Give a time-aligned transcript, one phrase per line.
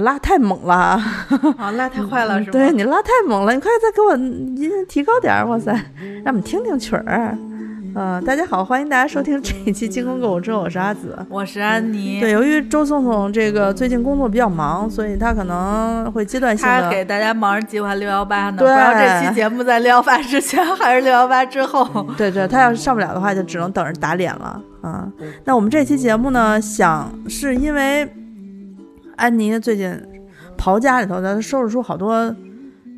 [0.00, 0.74] 你拉太猛了，
[1.58, 2.52] 啊，拉太快了是吧？
[2.52, 4.16] 对你拉太猛了，你快再给我
[4.56, 5.70] 音提高点儿，哇塞，
[6.24, 7.36] 让我们听听曲儿。
[7.94, 12.18] 呃，大家好，欢迎大家收听这一期《精工购物车》，我是阿紫，我是安妮。
[12.18, 16.80] 对，由于周颂颂这个最近工作比较忙，所以他可能会阶段性的。
[16.80, 22.06] 他给大家忙着计划六幺八呢，不对知道这期节目在六幺八之前还是六幺八之后。
[22.16, 24.58] 对对，他要是上不了的话，就只能等着打脸了。
[24.82, 25.12] 嗯，
[25.44, 28.08] 那我们这期节目呢，想是因为
[29.20, 29.94] 安妮最近
[30.56, 32.34] 刨家里头，她收拾出好多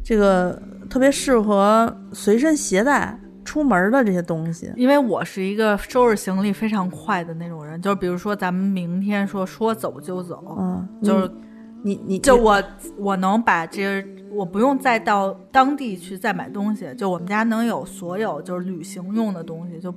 [0.05, 0.57] 这个
[0.89, 4.73] 特别适合随身携带出门的这些东西。
[4.77, 11.29] 因为我是一个收拾行李非常快的那种人，就是比如说咱们明天说说走就走，嗯，就是
[11.83, 12.63] 你你就我
[12.97, 19.93] 我能把这我不用再到当地去再买东西，就我们家能有所有就是旅行用的东西，就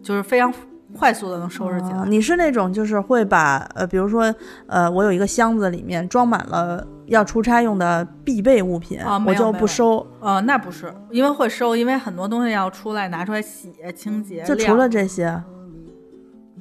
[0.00, 0.54] 就是非常
[0.96, 1.98] 快速的能收拾起来。
[1.98, 4.34] 啊你是那种就是会把呃，比如说
[4.66, 10.06] 呃，我有一个箱子里面装满了要出差用的必备物品，啊我就不收。
[10.20, 14.42] 呃，那不是，因为会收，因为很多东西要出来拿出来洗清洁。
[14.44, 15.42] 就除了这些，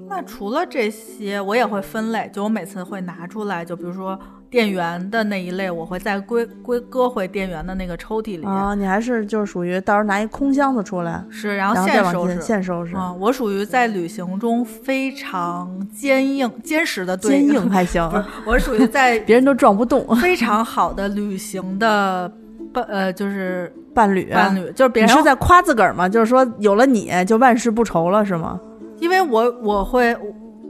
[0.09, 4.19] 那除了这些，我也会分类，就我每次会拿出来，就比如说
[4.53, 8.45] 电源的那一类，我会再归归搁回电源的那个抽屉里。
[8.45, 12.39] 啊，你还是就是属于到时候拿一空箱子出来，是，然然后现收拾。
[12.39, 20.05] 现收拾，啊，我属于在旅行中非常坚硬、坚实的对坚硬还行 不，是，我属于在 别人都撞不动。
[20.21, 22.31] 非常好的旅行的
[22.71, 26.07] 伴呃，就是伴侣，伴侣，就是别人你是在夸自个儿吗？
[26.07, 28.59] 就是说有了你就万事不愁了，是吗？
[28.99, 30.15] 因为我我会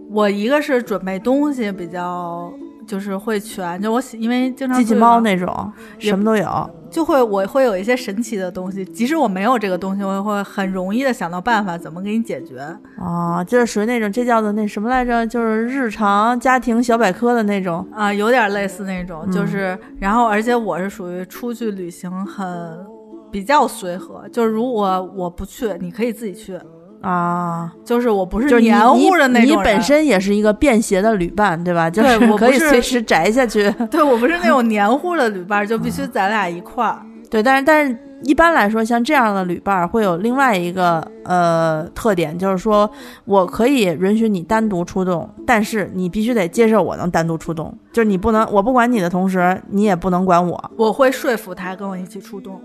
[0.09, 2.49] 我一个是准备东西比较
[2.93, 6.69] 就是会全，就我喜因为经常机器猫那种，什么都有。
[6.91, 12.59] 就会我会有一些神奇的东西，即使我没有这个东西，我也会很容易的想到办法怎么给你解决。
[12.99, 15.25] 哦，就是属于那种，这叫做那什么来着？
[15.25, 17.83] 就是日常家庭小百科的那种。
[17.91, 22.45] 啊、有点类似那种，嗯就是，然后而且我是属于出去旅行很
[23.31, 26.59] 比较随和，就是如果我不去，你可以自己去，
[27.03, 31.89] 啊，就是我不就是黏糊的那你，种人你本身也是一个便携的旅伴，对吧？
[31.89, 33.69] 就对是可以我不是随时宅下去。
[33.91, 37.01] 对我不是那种黏糊的旅伴，就必须咱俩一块儿。
[37.29, 42.89] 对，但是但是一般来说，像这样的旅伴儿会有另外一个呃特点，就是说
[43.25, 50.71] 我可以允许你单独出动，但是你必须得接受我能单独出动，就是你不能我不管你的同时，你也不能管我。
[50.77, 52.59] 我会说服他跟我一起出动，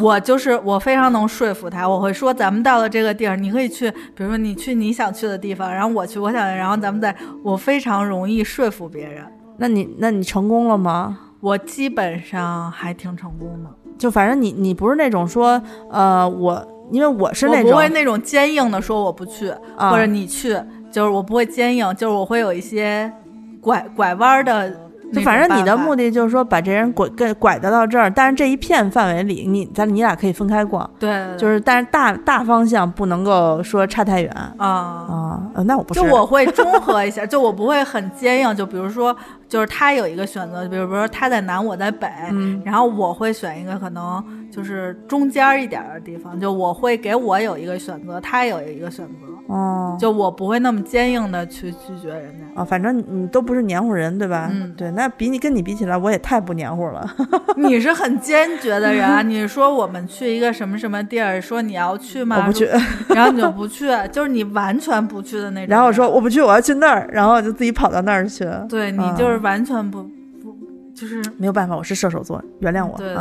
[0.00, 9.24] 我就是我非常能说服他，我会说咱们到了这个地儿，你可以去，比如说你去你想去的地方，然后我去我想，然后咱们再，我非常容易说服别人，
[9.58, 11.18] 那你那你成功了吗？
[11.40, 20.58] 我基本上还挺成功的，就反正你你不是那种说呃我因为我是那种我不会那种坚硬的说我不去，啊或者你去，
[20.90, 23.12] 就是我不会坚硬，就是我会有一些
[23.60, 24.74] 拐拐弯儿的
[25.12, 34.56] 就反正你的目的就是说把这人拐跟拐到到这儿，但是这一片范围里，你咱你俩可以分开逛，对，就是是但是大大方向不能够说差太远啊。
[34.58, 38.54] 啊、呃那我不是，就我会中和一下，就我不会很坚硬。
[38.54, 39.14] 就比如说，
[39.48, 52.60] 就是他有一个选择，比如说他在南，我在北，嗯然后我会选一个可能就是中间一点的地方，就我会给我有一个选择，他有一个选择，哦就我不会那么坚硬的去拒绝人家。
[52.60, 54.48] 啊，反正你你都不是黏糊人对吧？
[54.52, 57.08] 嗯对，那比你跟你比起来，我也太不黏糊了。
[57.56, 62.36] 你是很坚决的人啊，你说我们去一个什么什么地儿，说你要去吗？
[62.38, 62.68] 我不去，
[63.08, 65.70] 然后你就不去， 就是你完全不去的那种。
[65.70, 68.46] 然后我说，我不去，我要去那儿，然后我就自己跑到那儿去。
[68.68, 70.54] 对你嗯就是完全不不，
[70.94, 72.96] 就是没有办法，我是射手座，原谅我。
[72.98, 73.14] 对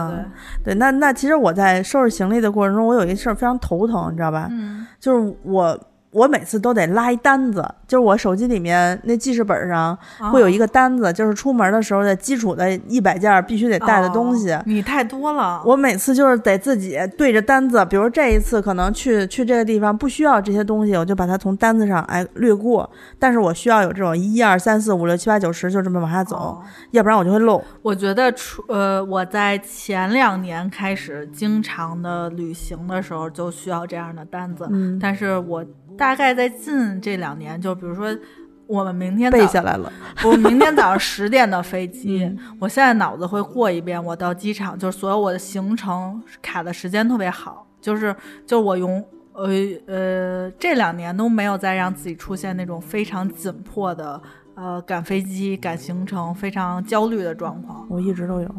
[0.64, 4.48] 对那那其实我在收拾行李的过程中，我有一事儿非常头疼，你知道吧？
[4.52, 5.80] 嗯就是我
[6.12, 9.98] 我每次都得拉一单子，就是我手机里面那记事本上
[10.32, 14.52] 会有一个单子，就是出门的时候的基础的一百件必须得带的东西。
[14.52, 15.62] 哦你太多了。
[15.66, 22.90] 我每次就是得自己对着单子，比如这一次可能去去这个地方不需要这些东西，我就把它从单子上哎略过。
[23.20, 27.62] 但是我需要有这种一二三四五六七八九十，就这么往下走，哦要不然我就会漏。
[27.82, 34.68] 我觉得出呃，我在前两年开始经常的旅行的时候，就需要这样的单子。
[34.72, 35.64] 嗯，但是我
[36.00, 38.18] 大概在近这两年，就比如说
[38.66, 39.92] 我们明天早背下来了。
[40.24, 48.16] 我明天早上十点的飞机，嗯我现在脑子会过一遍，我到机场就是所有我的行程卡的时间特别好，就是
[48.48, 49.50] 就我用呃
[49.88, 54.22] 呃这两年都没有再让自己出现那种非常紧迫的
[54.56, 57.86] 呃赶飞机、赶行程、非常焦虑的状况。
[57.90, 58.56] 我一直都有。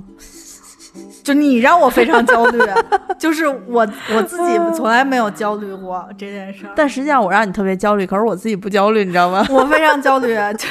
[1.22, 2.58] 就你让我非常焦虑，
[3.18, 9.46] 就是我我自己从来没有焦虑过这件事儿，但实际上我让你特别焦虑，可是我自己不焦虑，你知道吗？
[9.50, 10.34] 我非常焦虑。
[10.58, 10.66] 就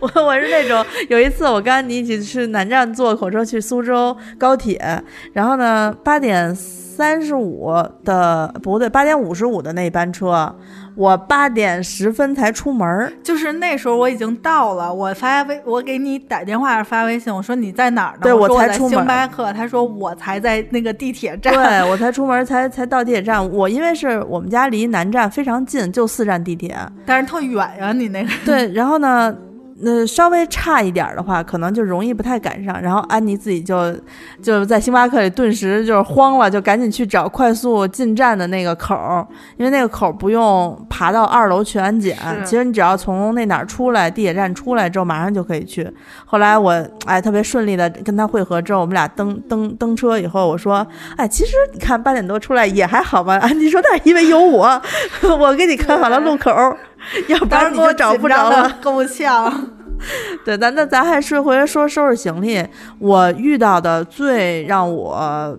[0.00, 5.02] 我我是那种有一次我跟安妮一起去南站坐火车去苏州高铁，
[5.32, 7.72] 然后呢八点三十五
[8.04, 10.54] 的不对八点五十五的那班车，
[10.96, 13.12] 我八点十分才出门儿。
[13.22, 18.20] 就是那时候我已经到了，我发微我给你打电话发微信，我说你在哪儿呢？
[18.22, 21.52] 对我才出门星巴克，他说我才在那个地铁站。
[21.52, 26.76] 对我才出门才才到地铁站，我因为是我们家离南站非常近，就四站地铁。
[27.04, 28.30] 但是特远呀，你那个。
[28.44, 29.36] 对，然后呢，
[29.80, 32.80] 那稍微差一点儿的话，可能就容易不太赶上。
[32.80, 33.94] 然后安妮自己就
[34.42, 39.26] 就在星巴克里顿时就是慌了，就赶紧去找快速进站的那个口儿，
[39.58, 45.86] 因为那个口儿不用爬到二楼去安检，其实你只要从那哪儿出来，地铁站出来之后，马上就可以去。
[46.24, 46.72] 后来我
[47.04, 50.86] 哎特别顺利的跟他会合之后，我们俩登登登车以后，我说
[51.16, 53.36] 哎，其实你看八点多出来也还好吧。
[53.38, 54.80] 安妮说那是因为有我，
[55.38, 56.76] 我给你看好了路口儿。
[57.28, 58.78] 要不然你就找不着了。
[58.82, 59.52] 够呛。
[60.44, 62.62] 对，咱那咱还是回来说收拾行李。
[62.98, 65.58] 我遇到的最让我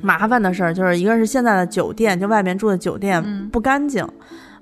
[0.00, 4.06] 麻烦的事儿，就是一个是现在的酒店，就外面住的酒店嗯不干净。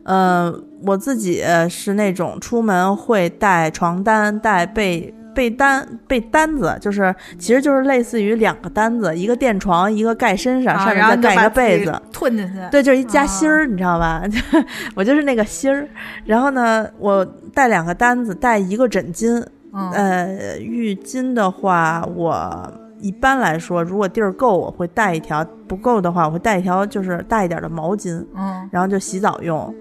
[0.05, 12.03] 嗯、我自己是那种出门会带床单、带被被单、被单子，就是其实就是类似于两个单子，一个垫床，一个盖身上，啊上面再盖一个被子。
[12.13, 12.55] 吞进去。
[12.71, 14.23] 对，就是一夹心啊儿，你知道吧？
[14.95, 15.87] 我就是那个心儿。
[16.25, 17.25] 然后呢，我
[17.55, 19.45] 带两个单子，带一个枕巾。
[19.73, 29.73] 嗯，呃，浴巾的话，我一般来说，如果地儿够，我会带一条；不够的话，我会带一条就是大一点的毛巾，嗯然后就洗澡用。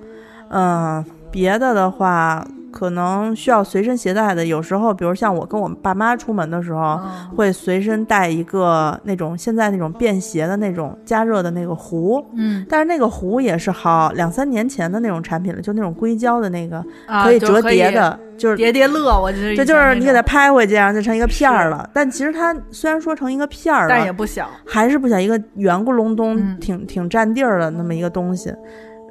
[0.51, 12.23] 嗯、别的的话，可能需要随身携带的，有时候，比如像我跟我爸妈出门的时候，嗯会随身带一个那种现在那种便携的那种加热的那个壶。
[12.35, 21.89] 嗯，但是那个壶也是好两三年前的那种产品了，就那种硅胶的那个，啊可以折叠的，就是叠叠乐，我觉得这就是你给它它，拍回去，然后就成一个片儿了。
[21.93, 24.47] 但其实它虽然说成一个片儿但也了，不小。
[24.65, 28.53] 还是不小，一个圆咕隆咚，嗯挺挺占地儿的那么一个东西。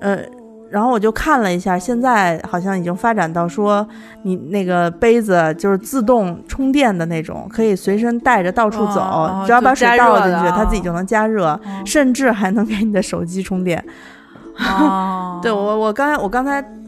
[0.00, 0.20] 呃，
[0.70, 3.86] 然后我就看了一下，现在好像已经发展到说，
[4.22, 13.82] 你那个杯子就是自动充电的那种，可以随身带着到处走，哦只要把水倒进去，它自己就能加热，嗯甚至还能给你的手机充电。
[14.58, 16.60] 哦， 对我，我刚才我刚才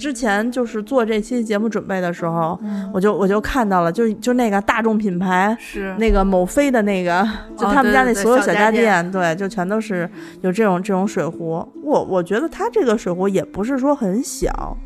[0.00, 2.90] 之前就是做这期节目准备的时候，嗯。
[2.94, 5.94] 我就我就看到了，就就那个大众品牌，是。
[5.98, 7.22] 那个某飞的那个，
[7.56, 8.82] 就哦他们家那所有小家电。
[8.82, 10.08] 电，对，就全都是
[10.40, 11.64] 有这种这种水壶。
[11.82, 14.76] 我我觉得它这个水壶也不是说很小，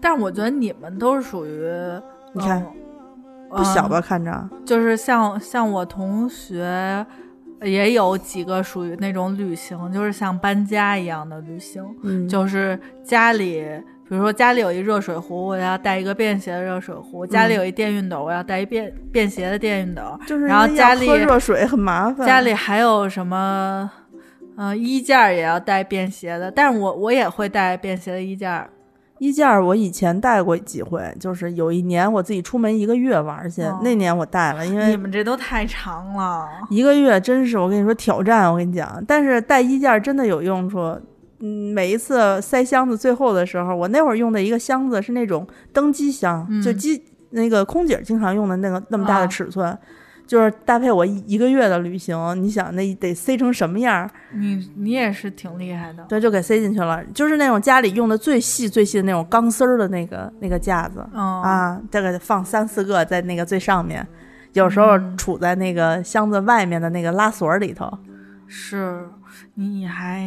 [0.00, 1.70] 但是我觉得你们都是属于，
[2.32, 4.00] 你看嗯不小吧？
[4.00, 7.06] 看着，就是像像我同学
[7.62, 13.64] 也有几个属于那种旅行，就是像搬家一样的旅行，嗯，就是家里。
[14.08, 20.18] 比如说家里有一热水壶，我要带一个便携的热水壶；家里有一电熨斗，我要带一便便携的电熨斗。
[20.26, 23.90] 就是然后家里喝热水很麻烦，家里还有什么，
[24.56, 28.66] 呃，衣架也要带便携的，但是我我也会带便携的衣架。
[29.18, 36.48] 衣架我以前带过几回，就是有一年我自己出门一个月玩去，哦那年我带了，因为你们这都太长了。
[36.70, 40.98] 一个月真是我跟你说挑战，我跟你讲，但是带衣架真的有用处。
[41.40, 49.78] 嗯，每一次塞箱子最后的时候，我那会儿用的一个箱子是那种登机箱，嗯就机那个空姐经常用的那个那么大的啊尺寸，
[50.26, 54.10] 就是搭配我一一个月的旅行，你想那得塞成什么样儿？
[54.34, 56.04] 你你也是挺厉害的。
[56.08, 61.06] 对，就给塞进去了，就是那种家里用的最细最细的那种钢丝儿的那个那个架子。
[61.12, 64.06] 嗯啊，大概放三四个在那个最上面，
[64.54, 67.90] 有时候嗯杵在那个箱子外面的那个拉锁里头。
[68.46, 69.06] 是，
[69.54, 70.26] 你还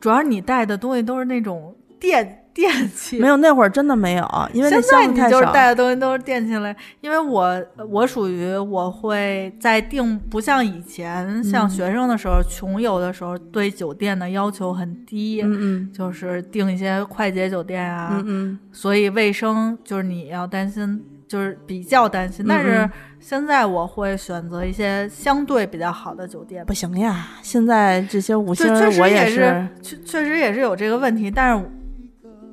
[0.00, 5.46] 主要你带的东西都是那种电电器，没有，那会儿真的没有，因为那现在你就是。
[5.52, 11.70] 带的东西都是电器类，因为我我属于我会在订，不像以前像嗯。
[11.70, 15.92] 学生的时候、穷游的时候，对酒店的要求很低，嗯嗯。
[15.92, 22.44] 就是订一些快捷酒店啊，嗯嗯，所以卫生就是你要担心，就是比较担心。
[22.48, 31.70] 但是嗯现在我会选择一些相对比较好的酒店不，行呀，现在这些五星我也是，确确实也是有这个问题，但是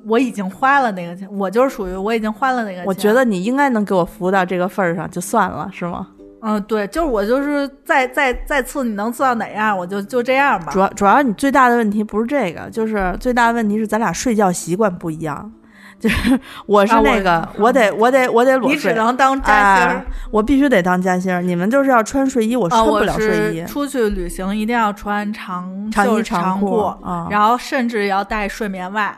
[0.07, 2.85] 我已经花了那个钱，我就是属于我已经花了那个钱。
[2.85, 6.07] 我觉得你应该能给我服务到这个份儿上，就算了，是吗？
[6.41, 10.79] 嗯，对，就是我就是再再再次你能做到哪样，我就就这样吧主。
[10.79, 15.51] 要主要你最大的问题不是这个，就是最大的问题是咱俩睡觉习惯不一样。
[15.99, 20.05] 就 是我是那个， 我得我得我得裸你只睡，能当夹心。
[20.31, 21.41] 我必须得当夹心儿。
[21.41, 23.67] 你们就是要穿睡衣，我啊，穿不了睡衣是。
[23.67, 26.93] 出去旅行一定要穿长长衣袖长裤
[27.29, 29.15] 然后甚至要带睡眠袜。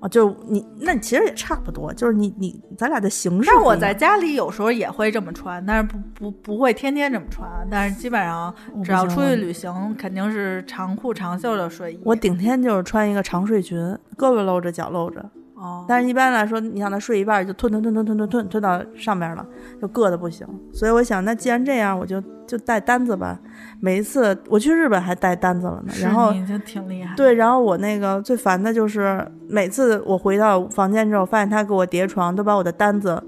[0.00, 3.50] 啊，就你那其实也差不多，就是你你咱俩的形式。
[3.52, 7.48] 但我在家里有时候也会这么穿，但是不不不会天天这么穿。
[7.68, 12.00] 但是基本上只要出去旅行，肯定是长裤长袖的睡衣。
[12.04, 13.76] 我顶天就是穿一个长睡裙，
[14.16, 15.24] 胳膊露着，脚露着。
[15.58, 19.44] 哦，但是一般来说，你想他睡一半就吞吞吞吞吞吞吞吞到上面了，
[19.82, 20.46] 就硌的不行。
[20.72, 23.36] 所以我想，那既然这样，我就就带单子吧。
[23.80, 25.92] 每一次我去日本还带单子了呢。
[26.00, 27.12] 然后你就挺厉害。
[27.16, 33.20] 对，然后我那个最烦的就是每次我回到房间之后，发现他给我叠床，都把我的单子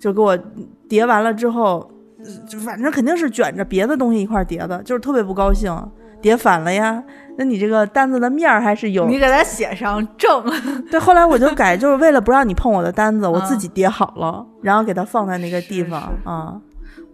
[0.00, 0.36] 就给我
[0.88, 1.88] 叠完了之后，
[2.48, 5.72] 就反正肯定是卷着别的东西一块叠的，就是特别不高兴，
[6.20, 7.00] 叠反了呀。
[7.36, 10.44] 那你这个单子的面儿还是有，你给他写上正。
[10.90, 16.60] 对，后来我就改，就是为了不让你碰我的单子，我自嗯己叠好了，然后给它放在那个地方是啊。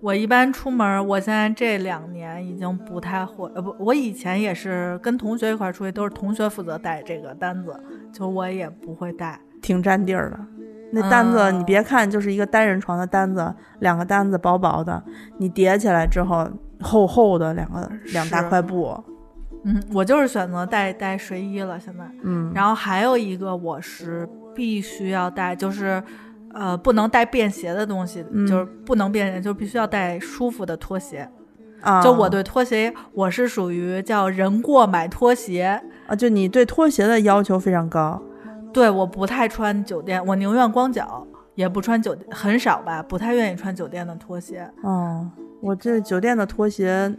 [0.01, 7.75] 我一般出门，我现在这两年已经不太会，呃不，我以前也是跟同学一块儿出去，都是同学负责带这个单子，
[8.13, 9.39] 就我也不会带。
[9.61, 10.39] 挺占地儿的。
[10.93, 15.03] 那单子嗯你别看就是一个单人床的单子，两个单子薄薄的，
[15.39, 16.49] 你叠起来之后
[16.81, 18.93] 厚厚的两个两大块布，
[19.65, 22.05] 嗯，我就是选择带带睡衣了，现在。
[22.23, 26.03] 嗯，然后还有一个我是必须要带，就是
[26.53, 31.29] 呃不能带便携的东西，嗯就是不能便携，就必须要带舒服的拖鞋。
[31.81, 35.81] 啊，就我对拖鞋，我是属于叫人过买拖鞋。
[36.07, 38.21] 啊，就你对拖鞋的要求非常高，
[38.73, 44.69] 对，我不太穿酒店，我宁愿光脚，也不穿酒，很少吧，不太愿意穿酒店的拖鞋。
[44.83, 45.29] 哦，
[45.61, 47.13] 我这酒店的拖鞋，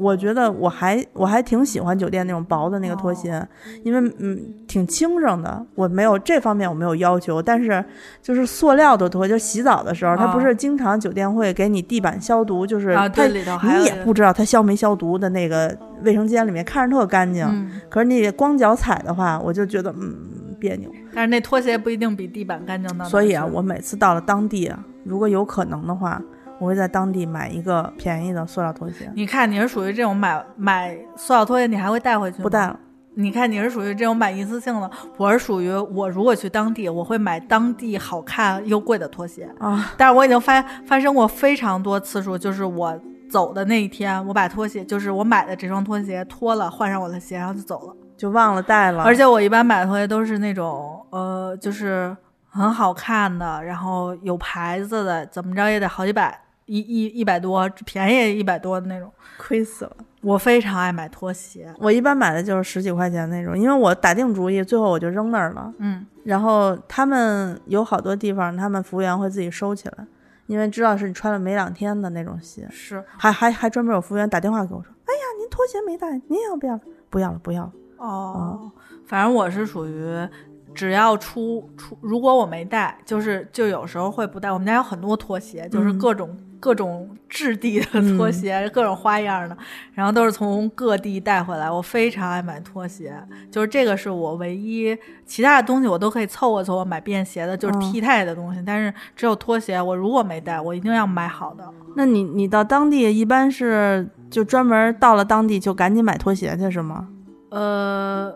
[0.00, 3.46] 我觉得我还我还挺喜欢酒店那种薄的那个拖鞋，
[3.84, 5.64] 因为嗯挺轻省的。
[5.74, 7.84] 我没有这方面我没有要求，但是
[8.22, 20.16] 就是塑料的拖，就洗澡的时候，它不哦是经常酒店会给你地板消毒，就是啊，它你也不知道它消没消毒的那个卫生间里面看着特干净，嗯，可是你光脚踩的话，我就觉得嗯
[20.58, 20.90] 别扭。
[21.14, 26.22] 但是那拖鞋不一定比地板干净的所以啊，我每次到了当地啊，如果有可能的话，
[26.60, 32.42] 我会在当地买一个便宜的塑料拖鞋，你看你是属于这种买买塑料拖鞋，你还会带回去吗？
[32.44, 32.78] 不带了。
[33.14, 39.48] 你看你是属于这种买一次性的，我是属于我如果去当地，我会买当地好看又贵的拖鞋。
[39.58, 42.98] 啊，但是我已经发发生过非常多次数，就是我
[43.28, 47.96] 走的那一天，我把拖鞋，就是我买的这双拖鞋脱了，换上我的鞋，然后就走了。
[48.16, 49.02] 就忘了带了。
[49.02, 52.16] 而且我一般买的拖鞋都是那种呃，就是
[52.48, 56.38] 很好看的，然后有牌子的，怎么着也得好几百，
[56.70, 59.12] 一一一百多，便宜一百多的那种。
[59.36, 59.96] 亏死了。
[60.20, 65.72] 我非常爱买拖鞋，我一般买的就是十几块钱那种，因为我打定主意，最后我就扔那儿了。
[65.78, 70.06] 嗯，然后他们有好多地方，他们服务员会自己收起来，
[70.46, 72.68] 因为知道是你穿了没两天的那种鞋。
[72.70, 76.78] 是还还还专门有服务员打电话给我说：“哎呀，您拖鞋没带，您要不要？
[77.08, 77.72] 不要了，不要了。
[77.96, 78.70] 哦，
[79.06, 80.28] 反正我是属于。
[80.72, 84.52] 只要出出，如果我没带，就是就有时候会不带。
[84.52, 87.86] 我们家有很多拖鞋，就是嗯各种、各种质地的
[88.16, 89.56] 拖鞋，各种花样的，
[89.94, 91.70] 然后都是从各地带回来。
[91.70, 93.12] 我非常爱买拖鞋，
[93.50, 98.62] 就是这个是我唯一，其他的东西我都可以凑合凑合买便携的，就是嗯替代的东西。
[98.64, 101.64] 但是只有拖鞋，我如果没带，我一定要买好的。
[101.96, 107.08] 那你你到当地一般是就专门到了当地就赶紧买拖鞋去是吗？
[107.50, 108.32] 呃，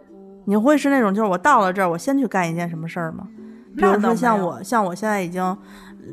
[0.47, 3.29] 你会是那种就是我到了这儿我先去干一件什么事儿吗？
[3.77, 5.57] 比如说像我像我现在已经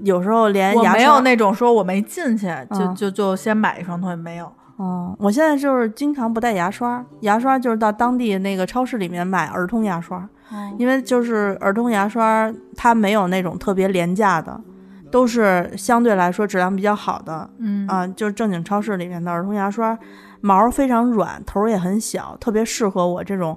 [0.04, 4.52] 有时候连我没有那种说我没进去就、嗯就就先买一双拖鞋，没有。
[4.80, 10.28] 嗯，我现在就是经常不带牙刷，牙刷就是到当地那个超市里面买儿童牙刷，
[10.78, 14.60] 因为就是儿童牙刷它没有那种特别廉价的，
[15.12, 19.96] 都是相对来说质量比较好的嗯啊、就是正经超市里面的儿童牙刷，
[20.40, 23.56] 毛非常软，头也很小，特别适合我这种。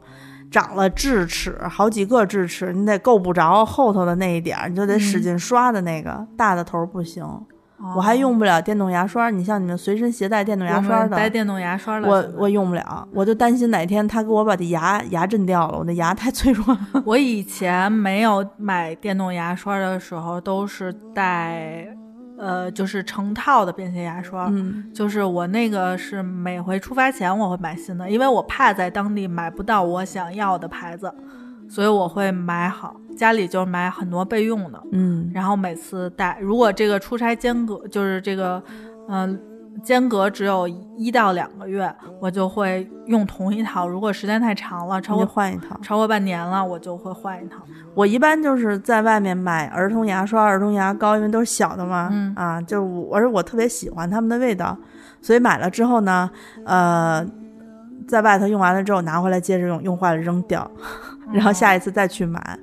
[0.54, 7.24] 长了智齿，好几个智齿，你得够不着后头的那一点儿，你就得使嗯劲刷的那个，大的头儿不行。
[7.24, 7.42] 哦
[7.96, 12.08] 我还用不了电动牙刷，你像你们随身携带电动牙刷的，带电动牙刷了。
[12.08, 17.02] 我我用不了，我就担心哪天他给我把这牙牙震掉了，我的牙太脆弱了。
[17.04, 21.86] 我以前没有买电动牙刷的时候，都是带，
[22.36, 24.48] 呃，就是成套的便携牙刷。
[24.50, 31.12] 嗯就是我那个是每回出发前我会买新的，因为我怕在当地买不到我想要的牌子，
[31.68, 36.38] 所以我会买好，家里就买很多备用的，嗯然后每次带。
[36.40, 38.62] 如果这个出差间隔就是这个，
[39.08, 39.40] 嗯、
[39.82, 43.86] 间隔只有一到两个月，我就会用同一套。
[43.86, 45.78] 如果时间太长了，超过换一套。
[45.82, 47.58] 超过半年了，我就会换一套。
[47.94, 54.76] 我一般就是在外面买儿童牙刷、儿童牙膏，因为都是小的嘛，嗯啊，就是我，而且我特别喜欢它们的味道，
[55.20, 56.30] 所以买了之后呢，
[56.64, 57.26] 呃，
[58.08, 60.70] 在外头用完了之后拿回来接着用，用坏了扔掉，
[61.32, 62.58] 然后下一次再去买。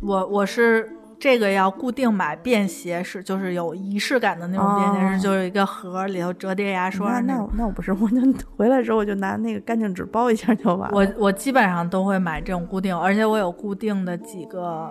[0.00, 0.90] 我我是
[1.22, 7.64] 这个要固定买便携式，就是有仪式感的那种便携式，哦就是一个盒里头折叠牙刷那那那。
[7.64, 8.20] 我不是， 我就
[8.56, 10.96] 回来的时候我就拿那个干净纸包一下就完了。
[10.96, 14.90] 我我基本上都会买这种固定，而且我有固定的几个，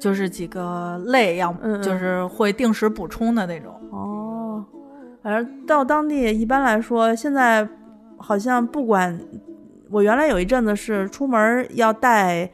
[0.00, 3.72] 就是几个类要，就是会定时补充的那种。
[3.92, 4.64] 哦，
[5.22, 7.68] 反正到当地一般来说，现在
[8.18, 9.16] 好像不管
[9.90, 12.50] 我原来有一阵子是出门要带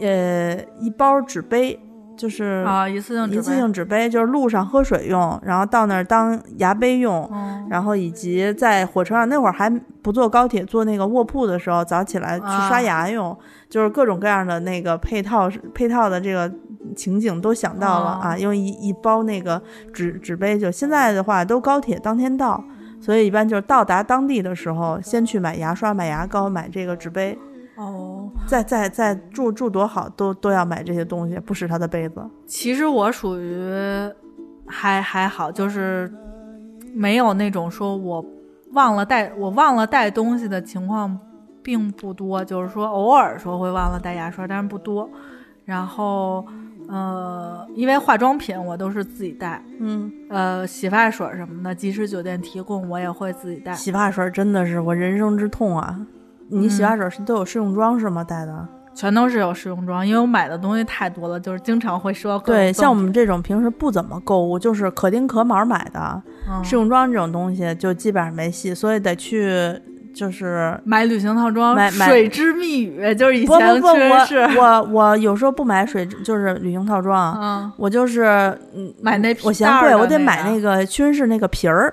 [0.00, 1.78] 呃一包纸杯，
[2.16, 3.56] 就是啊，一次性纸一次杯。
[3.56, 7.28] 性纸杯，就是路上喝水用，然后到那儿当牙杯用。
[7.32, 9.70] 嗯，然后以及在火车上那会儿还
[10.02, 13.36] 不坐高铁，坐那个卧铺的时候，早起来去刷啊牙用，
[13.68, 16.50] 就是各种各样的那个配套配套的这个
[16.94, 19.60] 情景都想到了、哦啊，用一一包那个
[19.92, 22.62] 纸纸杯，就现在的话都高铁当天到，
[23.00, 27.38] 所以一般就是到达当地的时候，先去买牙刷、买牙膏、买这个纸杯，
[27.76, 32.24] 哦，再再再住住多好都都要买这些东西，不使他的杯子。
[32.46, 33.72] 其实我属于
[34.66, 36.12] 还还好，就是
[36.94, 38.24] 没有那种说我
[38.72, 41.18] 忘了带我忘了带东西的情况
[41.62, 45.08] 并不多，就是说偶尔说会忘了带牙刷，但是不多。
[45.64, 46.44] 然后
[46.88, 53.72] 呃，因为化妆品我都是自己带，嗯，呃，洗发水什么的，即使酒店提供，我也会自己带。
[53.72, 55.98] 洗发水真的是我人生之痛啊！
[56.48, 58.22] 你洗嗯发水是都有试用装是吗？
[58.24, 58.68] 带的？
[58.94, 69.50] 全都是有试用装，因为我买的东西太多了，就是经常会收各种对，像我们这种平时不怎么购物，就是可丁可卯买的嗯试用装这种东西，就基本上没戏，所以得去
[70.14, 70.78] 就是。
[70.84, 81.92] 买旅行套装，买买水之密语，就是以前不不，确实是，我我我有时候不买水，就是旅行套装，嗯，我就是嗯买那皮我嫌贵，我得买那个屈臣氏那个瓶儿，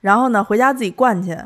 [0.00, 1.36] 然后呢回家自己灌去。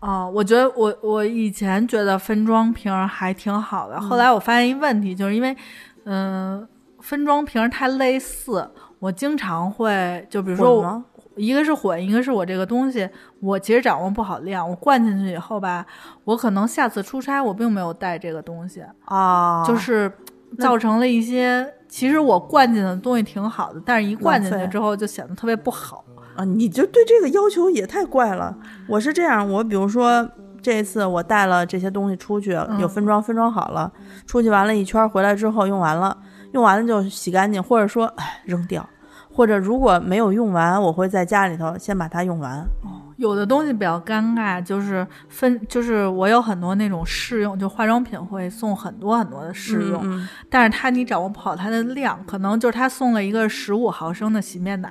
[0.00, 5.56] 哦，我觉得我我以前觉得分装瓶儿还挺好的，嗯后来我发现一问题，就是因为，
[6.04, 6.66] 嗯、
[7.00, 11.02] 分装瓶儿太类似，我经常会就比如说我？
[11.36, 13.06] 一个是混，一个是我这个东西
[13.40, 15.84] 我其实掌握不好量，我灌进去以后吧，
[16.24, 20.10] 我可能下次出差我并没有带这个东西，啊，就是
[20.58, 21.74] 造成了一些。
[21.88, 26.04] 其实我灌进的东西挺好的，但是一灌进去之后就显得特别不好。
[26.36, 28.56] 啊，你就对这个要求也太怪了。
[28.88, 30.28] 我是这样，我比如说
[30.60, 33.90] 这一次我带了这些东西出去，嗯有分装，分装好了，
[34.26, 36.16] 出去完了一圈回来之后用完了，
[36.52, 38.88] 用完了就洗干净，或者说哎扔掉，
[39.32, 42.66] 或者如果没有用完，我会在家里头先把它用完。
[43.16, 54.90] 有的东西比较尴尬，就是分，就是我有很多那种试用，就化妆品会送很多很多的试用，嗯但是它你掌握不好它的量，可能就是它送了一个十五毫升的洗面奶，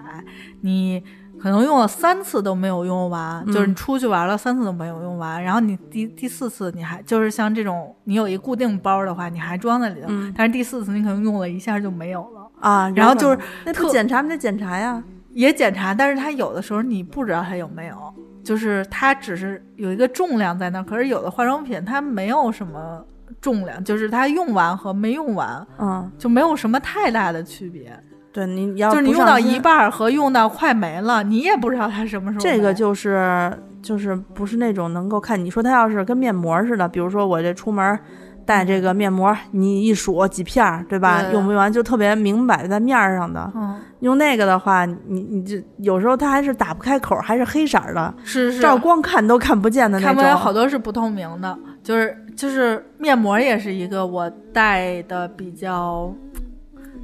[0.62, 1.04] 你
[1.46, 12.50] 可能用了三次都没有用完，嗯就是你出去玩了三次都没有用完，然后你第第四次你还就是像这种你有一固定包的话，你还装在里头，嗯但是第四次你可能用了一下就没有了。
[12.60, 15.04] 啊，然后就是那不检查没得检查呀？
[15.34, 17.96] 也检查，但是它有的时候你不知道它有没有，
[18.44, 23.06] 就是它只是有一个重量在那，可是有的化妆品它没有什么
[23.40, 27.96] 重量，就是它用完和没用完嗯，就没有什么太大的区别，
[28.36, 33.50] 对，你要就是你用到一半儿和用到快没了，你也不知道它什么时候这个就是
[33.82, 37.98] 就是不是那种能够看，你说它要是跟面膜似的，比如说我这出门
[38.46, 41.22] 带这个面膜，你一数几片儿，对吧？
[41.24, 43.50] 对用不用完就特别明摆在面儿上的。
[43.56, 50.08] 嗯用那个的话，你你这有时候它还是打不开口，还是黑色儿的，是是照光看都看不见的那种。
[50.08, 56.14] 看不见好多是不透明的，就是就是面膜也是一个我带的比较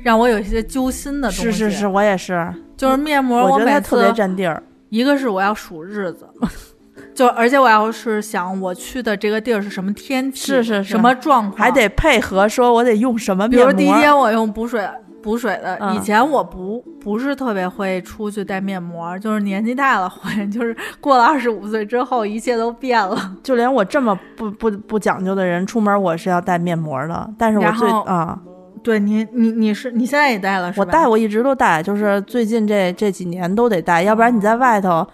[0.03, 4.61] 让我有一些揪心的东西，是是是，，我也是，就是面膜每我觉得它特别占地儿。
[4.89, 6.27] 一个是我要数日子，
[7.15, 13.71] 就而且我要是想我去的这个地儿是什么天气，是是是什么状况，还得配合说，我得用什么比面膜？
[13.71, 14.85] 如第一天我用补水
[15.21, 23.35] 补水的，嗯以前我不不是特别会出去带面膜，就是年纪大了会， 就是过了二十五岁之后，一切都变了。
[23.43, 27.29] 就连我这么不不不讲究的人，出门我是要带面膜的。
[27.37, 28.37] 但是我最啊，
[28.83, 30.85] 对你你你是你现在也戴了是吧？
[30.85, 35.05] 我戴我一直都戴，就是最近这这几年都得戴，要不然你在外头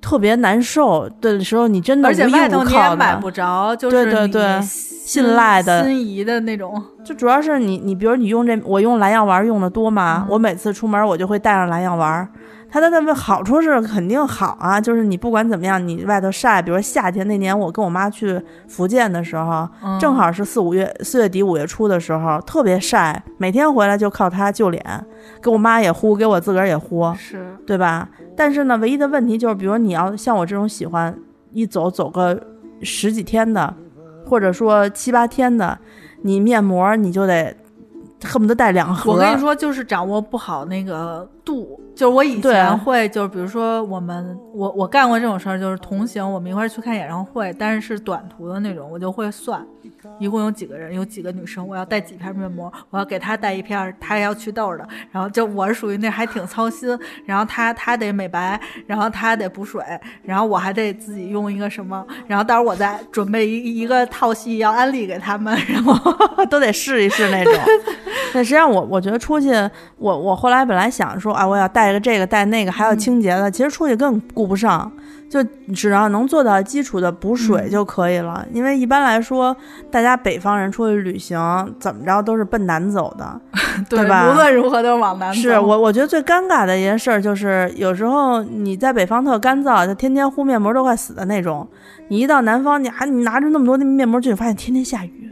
[0.00, 2.94] 特别难受的时候，你真的而且外头你也。
[2.96, 6.82] 买不着，就是对对对你信赖的心仪的那种。
[7.04, 12.28] 就主要是你你比如你用这，我用蓝药丸用的多嘛，嗯我每次出门我就会带上蓝药丸。
[12.72, 24.82] 它的那个好处是肯定好啊，就是你不管怎么样，你外头晒，比如夏天那年我跟我妈去福建的时候，嗯正好是四五月四月底五月初的时候，特别晒，每天回来就靠它救脸，
[25.42, 28.08] 给我妈也呼，给我自个儿也呼，是对吧？
[28.34, 31.14] 但是呢，唯一的问题就是，比如你要像我这种喜欢
[31.52, 32.40] 一走走个
[32.80, 33.74] 十几天的，
[34.24, 35.78] 或者说七八天的，
[36.22, 37.54] 你面膜你就得
[38.24, 39.12] 恨不得带两盒。
[39.12, 41.78] 我跟你说，就是掌握不好那个度。
[41.94, 49.64] 就是我以前会，就是比如说我们，我我干过这种事儿，就是同行，我们一块儿去看演唱会，但是是短途的那种，我就会算，
[50.18, 59.84] 一共有几个人，有几个女生，我要带几片面膜，我要给她带一片，她也要祛痘的，然后就我是属于那还挺操心，然后她她得美白，然后她得补水，
[60.22, 67.54] 然后我还得自己用一个什么，然后到时候我再准备一一个套系要安利给他们，然后都得试一试那种。
[68.34, 69.50] 但实际上我，我觉得出去，
[69.98, 74.90] 我我后来本来想说，啊，我要带个这个带那个，还要清洁的，其实出去根本顾不上，
[75.28, 75.42] 就
[75.74, 78.46] 只要能做到基础的补水就可以了。
[78.52, 79.56] 因为一般来说，
[79.90, 83.40] 大家北方人出去旅行，怎么着都是奔南走的，
[83.88, 85.40] 对吧无论如何都是往南走。
[85.40, 91.66] 是我我觉得最尴尬的一件事儿就是，有时候你在北方特干燥，就天天敷面膜都快死的那种。
[92.08, 95.30] 你一到南方，你还你拿着那么多的面膜去，你发现天天下雨，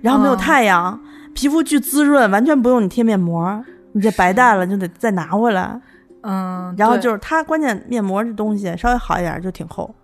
[0.00, 0.98] 然后没有嗯太阳，
[1.34, 3.62] 皮肤巨滋润，完全不用你贴面膜，
[3.96, 5.80] 你这白带了就得再拿回来。
[6.22, 9.94] 嗯，然后就是它，关键面膜这东西稍微好一点就挺厚，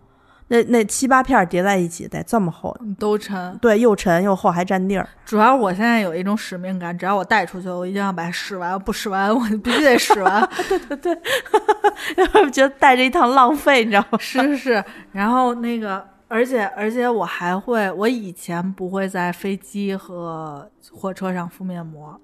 [0.48, 3.59] 那那七八片儿叠在一起得这么厚，都沉。
[3.61, 5.07] 对，又沉又厚还占地儿。
[5.24, 10.48] 主要我现在有一种使命感，只要我带出去，我一定要把它使完，不使完我必须得使完。
[10.68, 14.18] 对对对 觉得带这一趟浪费，你知道吗？
[14.20, 22.16] 是是是，然后那个，而且而且我还会，我以前不会在飞机和火车上敷面膜，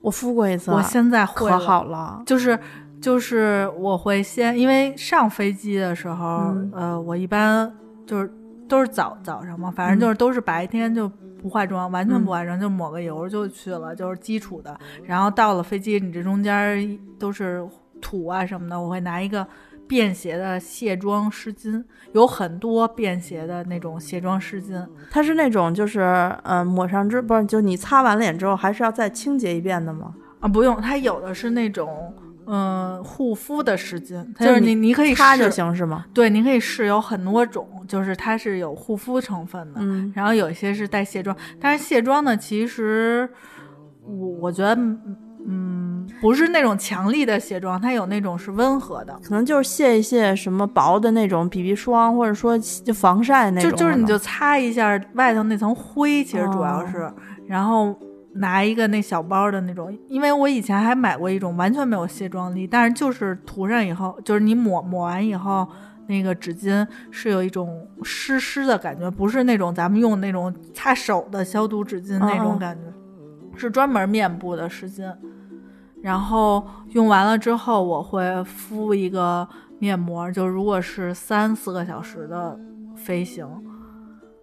[0.00, 2.22] 我敷过一次，我现在会可好了。
[2.26, 2.58] 就是
[3.00, 7.72] 就是我会先，因为上飞机的时候，嗯呃，我一般
[8.06, 8.32] 就是
[8.68, 11.08] 都是早早上嘛，反正就是都是白天就
[11.40, 14.78] 不化妆，完全不化妆，就抹个油就去了，就是基础的。
[15.04, 17.66] 然后到了飞机，你这中间都是
[18.00, 19.46] 土啊什么的，我会拿一个。
[19.88, 26.00] 便携的卸妆湿巾有很多便携的那种卸妆湿巾，它是那种就是
[26.44, 30.14] 呃抹上之不是就你擦完脸之后还是要再清洁一遍的吗？
[30.40, 32.14] 啊，不用，它有的是那种
[32.46, 36.04] 嗯护肤的湿巾，它就是你你可以擦就行是吗？
[36.14, 43.28] 对，您可以试，有很多种，就是它是有护肤成分的，嗯然后有一些是带卸妆，但是卸妆呢，其实
[44.04, 44.74] 我我觉得，
[45.46, 45.87] 嗯，
[46.20, 53.78] 不是那种强力的卸妆，它有那种是温和的，可能就是卸一卸什么薄的那种 BB 霜，或者说就防晒那就种。
[53.78, 57.14] 就是你就擦一下外头那层灰，其实主要是，哦
[57.46, 57.94] 然后
[58.34, 65.66] 拿一个那小包的那种，因为我以前还买过一种完全没有卸妆力，但是就是涂上以后，就是你抹抹完以后。
[66.10, 75.04] 那个纸巾是有一种湿湿的感觉，不是那种咱们用那种擦手的消毒纸巾那种感觉，是专门面部的湿巾。
[76.02, 79.46] 然后用完了之后，我会敷一个
[79.78, 82.58] 面膜，就如果是三四个小时的
[82.94, 83.46] 飞行，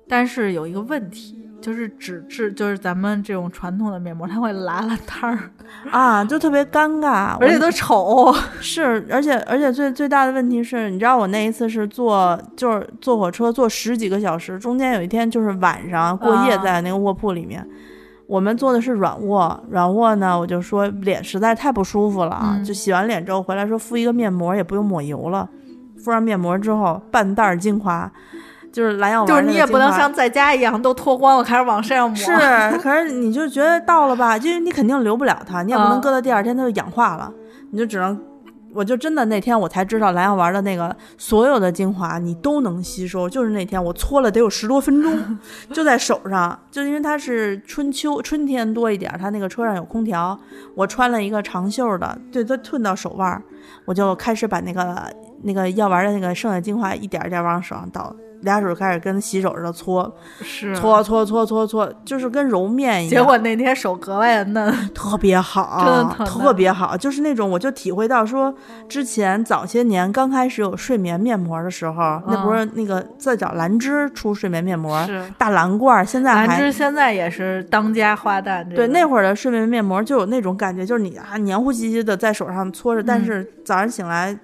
[0.07, 5.49] 但是有一个问题，就是纸质，就是咱们这种传统的面膜，它会拉拉摊儿，
[5.89, 8.33] 啊，就特别尴尬，而且都丑。
[8.59, 17.67] 是，而且而且最最大的问题是，你知道我那一次是坐就是坐火车坐十几个小时，中间有一天就是晚上过夜啊在那个卧铺里面。
[18.27, 25.47] 我们做的是软卧，软卧呢，我就说脸实在太不舒服了啊，嗯就洗完脸之后回来说敷一个面膜，也不用抹油了。
[25.97, 28.11] 敷上面膜之后，半袋儿精华，
[28.71, 32.15] 就是蓝药丸就是你也不能像在家一样都脱光了开始往身上抹。
[32.15, 37.31] 是，可是你就觉得到了吧，就是你肯定留不了它，你也不能嗯搁到第二天它就氧化了，
[37.71, 38.19] 你就只能，
[38.75, 45.39] 我就真的那天我才知道蓝药丸的那个所有的精华你都能吸收，就是那天我搓了得有十多分钟，
[45.73, 50.37] 就在手上，就因为它是春秋春天多一点儿，它那个车上有空调，
[50.75, 53.41] 我穿了一个长袖的，对，它褪到手腕儿，
[53.85, 55.09] 我就开始把那个
[55.43, 58.13] 那个药丸的那个剩下精华一点儿一点儿往手上倒。
[58.45, 60.09] 俩手就开始跟洗手似的搓，
[60.41, 63.09] 是搓搓搓搓搓，就是跟揉面一样。
[63.09, 68.53] 结果那天手格外的嫩，特别好， 真的特别好，就是那种我就体会到说，
[68.87, 78.63] 之前早些年刚开始有睡眠面膜的时候，那不是那个再找兰芝出睡眠面膜，是大蓝罐儿，现在兰芝现在也是当家花旦。
[78.69, 84.37] 这对那会儿的睡眠面膜就有那种感觉，就是你啊黏糊唧唧的在手上搓着，但嗯是早上醒来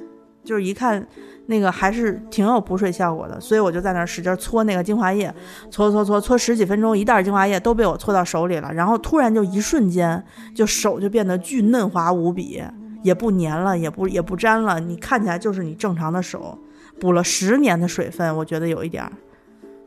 [0.44, 1.06] 就是一看。
[1.48, 5.34] 那个还是挺有补水效果的，所以我就在那儿使劲搓那个精华液，
[5.70, 8.72] 搓搓搓搓十几分钟，一袋精华液都被我搓到手里了。
[8.74, 10.24] 然后突然就一瞬间，
[10.56, 12.64] 就手就变得巨嫩滑无比，
[13.04, 16.58] 也不粘了，也不也不粘了，你看起来就是你正常的手。
[17.00, 19.12] 补了十年的水分，我觉得有一点儿，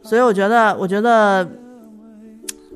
[0.03, 1.49] 所以我觉得，我觉得。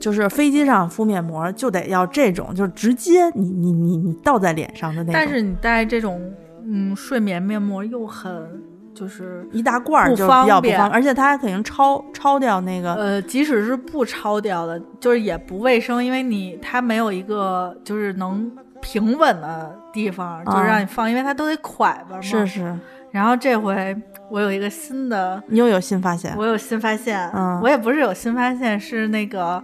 [0.01, 5.13] 就是飞机上敷面膜就得要这种，就直接你你你你倒在脸上的那种。
[5.13, 6.23] 但是你戴这种
[6.71, 8.63] 嗯睡眠面膜又很，
[8.95, 18.51] 就是一大罐儿就比较方便不方便，而且它还肯定超超掉那个，呃，即使是不超掉的，就是也不卫生，因为你它没有一个就是能
[18.81, 22.47] 平稳的地方，就是让你放，因为它都得蒯吧是。
[22.47, 22.77] 是，
[23.11, 23.97] 然后这回
[24.31, 29.63] 我有一个新的，你又有新发现，我有新发现，嗯我也不是有新发现，是那个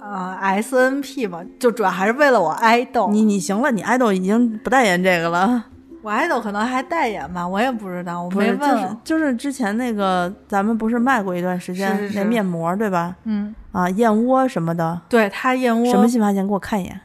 [0.00, 3.08] 呃 S N P 嘛，就主要还是为了我爱豆。
[3.10, 5.64] 你你行了，你爱豆已经不代言这个了，
[6.08, 8.58] 我爱豆可能还代言吧，我也不知道，我，没问。
[8.58, 13.14] 就是就是之前那个咱们不是卖过一段时间那面膜对吧？
[13.24, 16.46] 嗯，啊，燕窝什么的，对他燕窝什么新发现？
[16.46, 16.98] 给我看一眼。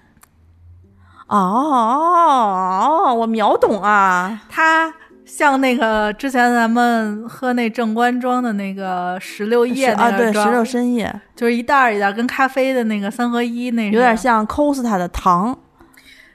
[1.27, 4.41] 哦哦哦，我秒懂啊！
[4.47, 4.93] 他
[5.25, 15.57] 像那个之前咱们喝那正官庄的那个石榴叶是啊，对，石榴深叶就是一袋儿一袋儿跟咖啡的那个三合一那有点是像 Costa 的糖，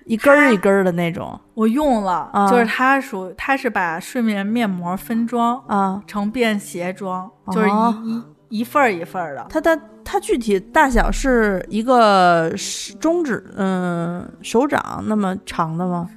[0.09, 6.03] 一根儿一根儿的那种我用了，啊就是它属它是把睡眠面膜分装啊。
[6.07, 9.47] 成便携装，就是一、哦一一份儿一份儿的。
[9.51, 16.09] 它它它具体大小是一个食中指，嗯，手掌那么长的吗？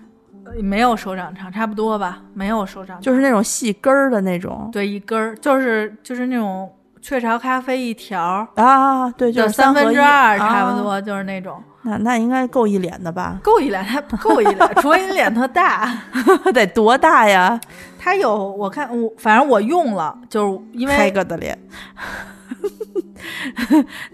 [0.46, 11.62] 呃没有手掌长，差不多吧，没有手掌，就是那种细根儿的那种对一根儿，就是就是那种雀巢咖啡一条儿啊，对，就就是三分之二，差不啊多就是那种。
[11.84, 13.40] 那那应该够一脸的吧？
[13.44, 15.92] 够一脸，它不够一脸，除非你脸特大。
[16.54, 17.60] 得多大呀？
[17.98, 21.58] 它有，我看我反正我用了，就是因开为个的脸。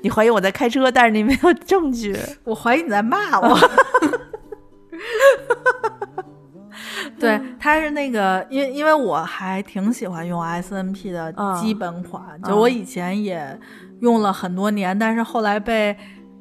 [0.02, 2.18] 你怀疑我在开车，但是你没有证据。
[2.44, 3.58] 我怀疑你在骂我。
[7.20, 13.60] 对，它是那个，因为因为我还挺喜欢用 S N P 的嗯基本款，嗯就我以前也
[14.02, 15.98] 用了很多年，但是后来被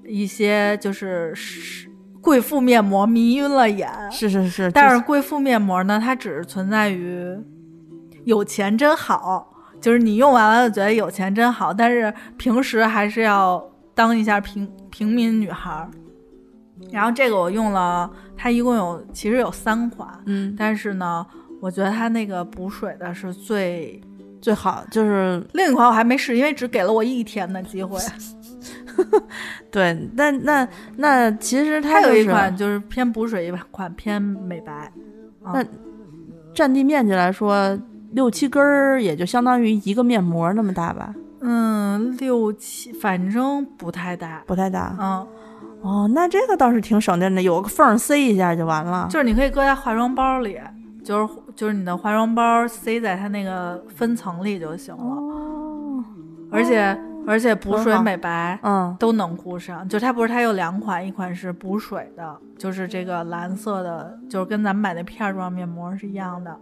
[0.07, 1.89] 一些就是是
[2.21, 3.91] 贵妇面膜迷晕了眼。
[4.11, 7.37] 是是是，但是贵妇面膜呢，它只是存在于
[8.25, 13.65] 有钱真好，就是你用完了就觉得有钱真好，但是平时还是要
[13.95, 15.91] 当一下平平民女孩儿。
[16.91, 21.27] 然后这个我用了，它一共有其实有三款，嗯，但是呢，
[21.61, 24.01] 我觉得它那个补水的是最。
[24.39, 27.99] 最好就是另一款我还没试，因为只给了我一天的机会。
[29.71, 34.91] 对，那那那其实它它有一款就是偏补水，一款偏美白。
[35.45, 35.65] 那
[36.55, 37.79] 占地面积来说，
[38.13, 44.43] 六七根儿也就相当于一个面膜那么大吧，嗯，六七，反正不太大。
[44.47, 44.97] 不太大。
[44.99, 45.27] 嗯，
[45.83, 49.07] 哦，那这个倒是挺省电的，有个缝儿塞一下就完了。
[49.11, 50.59] 就是你可以搁在化妆包里，
[51.05, 55.05] 就是就是你的化妆包塞在它那个分层里就行了。
[55.05, 56.05] 哦，
[56.51, 59.89] 而且而且补水美白嗯都能顾上。
[59.89, 66.57] 就它不是它有两款，一款是补水的，就是这个蓝色的，就是跟咱们买的片儿状面膜是一样的。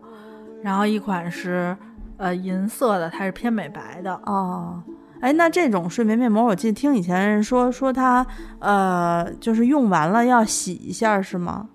[0.62, 1.77] 然后一款是
[2.16, 4.14] 呃银色的，它是偏美白的。
[4.24, 4.83] 哦，
[5.20, 8.27] 哎，那这种睡眠面膜，我记得听以前人说说它，
[8.61, 11.68] 呃，就是用完了要洗一下，是吗？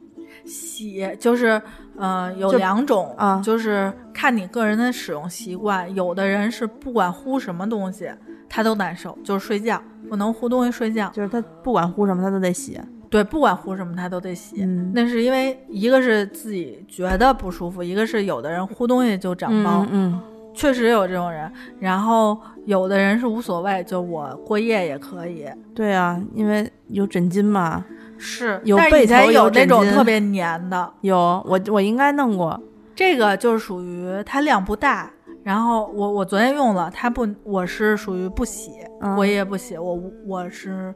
[0.46, 1.62] 洗就是
[1.96, 5.94] 呃有两种啊就是看你个人的使用习惯。
[5.94, 8.10] 有的人是不管敷什么东西
[8.50, 11.10] 他都难受，就是睡觉不能呼东西睡觉。
[11.14, 12.80] 就是他不管呼什么，他都得洗。
[13.10, 14.64] 对，不管呼什么他都得洗。
[14.64, 20.20] 嗯那是因为一个是自己觉得不舒服，一个是有的人呼东西就长包，嗯
[20.54, 21.52] 确实有这种人。
[21.80, 25.44] 然后有的人是无所谓，就我过夜也可以。
[25.46, 27.84] 嗯，对啊，因为有枕巾嘛，
[28.18, 32.62] 是有但以前被头有有那种特别粘的，有我我应该弄过。
[32.96, 35.10] 这个就是属于它量不大。
[35.44, 38.72] 然后我我昨天用了，它不，我是属于不洗，
[39.02, 40.94] 嗯过夜不洗，我我是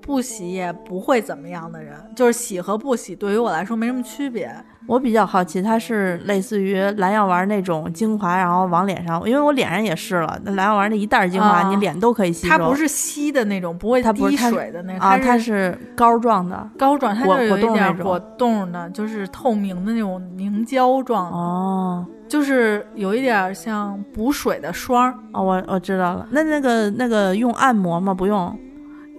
[0.00, 4.50] 不洗也不会怎么样的人，就是洗和不洗对于我来说没什么区别。
[4.86, 12.50] 我比较好奇，它是类似于蓝药丸那种精华，然后往脸上，因为我脸上也试了，那蓝药丸那一袋儿精华，啊你脸都可以吸收。
[12.50, 16.70] 它不是稀的那种，不会滴水的那种，啊，它它是膏状的。
[16.78, 25.14] 膏状，它果就是有一点果冻的，就是透明的那种凝胶状的，哦就是有一点像补水的霜儿。
[25.32, 26.26] 哦，我我知道了。
[26.30, 28.12] 那那个那个用按摩吗？
[28.12, 28.58] 不用。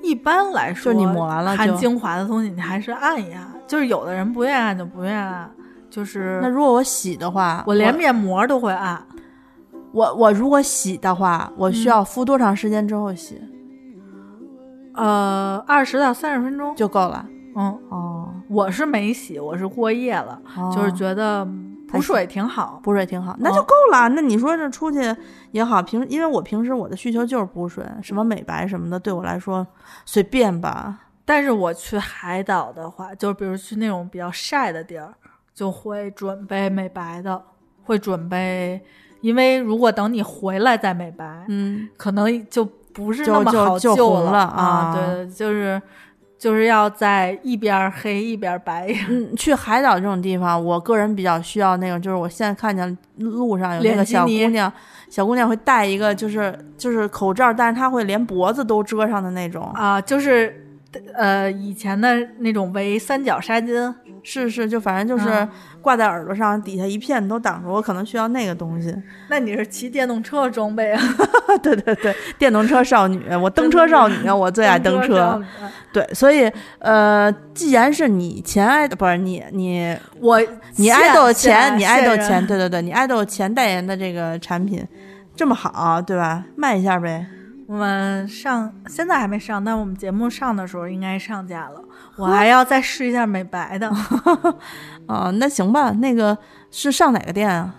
[0.03, 3.45] 一般来说，就你抹完了就含精华的东西，你还是按一按。
[3.67, 5.51] 就是有的人不愿意按就不愿意按，
[5.89, 9.01] 就是那如果我洗的话，我连面膜都会按。
[9.91, 13.41] 我我如果洗的话，我需要敷多长时间之后洗、
[14.93, 17.25] 呃，二十到三十分钟，就够了？
[17.55, 21.45] 嗯，哦，我是没洗，我是过夜了，哦就是觉得
[21.87, 22.79] 补水挺好。
[22.83, 24.09] 补水挺好，那哦就够了。
[24.09, 25.15] 那你说这出去
[25.51, 29.65] 也好，平因为我平时我的需求就是补水，什么美白什么的，对我来说
[30.05, 30.99] 随便吧。
[31.25, 35.13] 但是我去海岛的话，就比如去那种比较晒的地儿，
[35.53, 37.41] 就会准备美白的，
[37.83, 38.81] 会准备
[39.21, 44.63] 因为如果等你回来再美白，嗯，可能就不是那么好救红了啊。
[44.63, 45.81] 啊对，就是
[46.37, 54.71] 就是要在一边黑一边白，嗯，去海岛这种地方，我个人比较需要那种，就是我现在看见路上有那个小姑娘，
[55.09, 59.63] 小姑娘会戴一个就是就是口罩，但是她会连脖子都遮上的那种。
[59.73, 60.66] 啊，就是
[61.13, 65.49] 呃以前的那种围三角纱巾，是是，就反正就是嗯
[65.81, 68.95] 挂在耳朵上，底下一片都挡着，我可能需要那个东西。
[69.29, 71.01] 那你是骑电动车装备啊？
[71.63, 75.41] 对对对，电动车少女，我蹬车少女，我最爱蹬车。
[75.93, 80.39] 对，所以呃，既然是你前爱不是你你我
[80.75, 84.85] 你爱豆前，你爱豆前，对对对，你爱豆前代言的这个产品
[85.35, 86.45] 这么好，对吧？
[86.55, 87.25] 卖一下呗。
[87.67, 91.81] 我们上现在还没上，但我们节目上的时候应该上架了。
[92.15, 93.89] 我还要再试一下美白的
[95.05, 96.37] 啊， 那行吧，那个
[96.71, 97.75] 是上哪个店啊？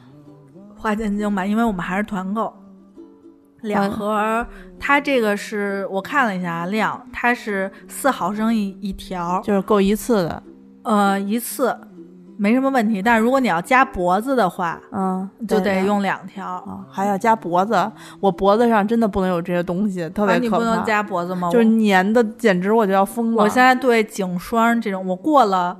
[0.76, 2.54] 花间精吧，因为我们还是团购。
[3.62, 4.46] 两嗯盒，
[4.78, 10.42] 它这个是我看了一下量，它是四毫升一一条，就是够一次的，
[10.84, 11.76] 呃，一次
[12.38, 13.02] 没什么问题。
[13.02, 16.46] 但是如果你要加脖子的话，嗯，就得用两条。
[16.46, 20.40] 啊，还要加脖子，我脖子上真的不能有这些东西，特别啊，可怕。
[20.40, 21.50] 你不能加脖子吗？
[21.50, 23.42] 就是粘的，简直我就要疯了。
[23.42, 25.76] 我现在对颈霜这种，我过了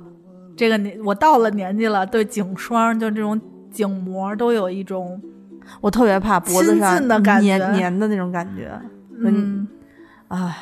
[0.55, 3.39] 这个年，我到了年纪了，对颈霜就这种
[3.71, 5.21] 颈膜都有一种
[5.79, 8.71] 我特别怕脖子上近的感觉粘粘的那种感觉。
[9.21, 9.67] 嗯，
[10.27, 10.57] 哎，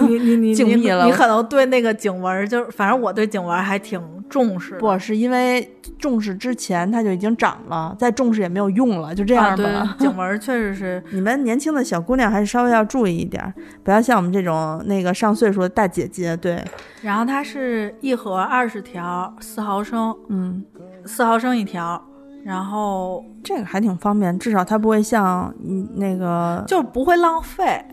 [0.00, 4.78] 你你 你你你可能对那个颈纹儿，就是反正我对颈纹还挺重视。
[4.78, 9.96] 不是因为重视之前它就已经长了，再重视也没有用了，就这啊，样吧。
[9.98, 16.36] 对， 颈纹确实是，你们年轻的小姑娘还是稍微要注意一点儿，不要像我们这种那个上岁数的大姐姐。
[16.36, 16.62] 对，
[17.02, 20.64] 然后它是一盒二十条，四毫升，嗯，
[21.04, 22.00] 四毫升一条，
[22.44, 27.84] 然后这个还挺方便，至少它不会像嗯那个，就不会浪费，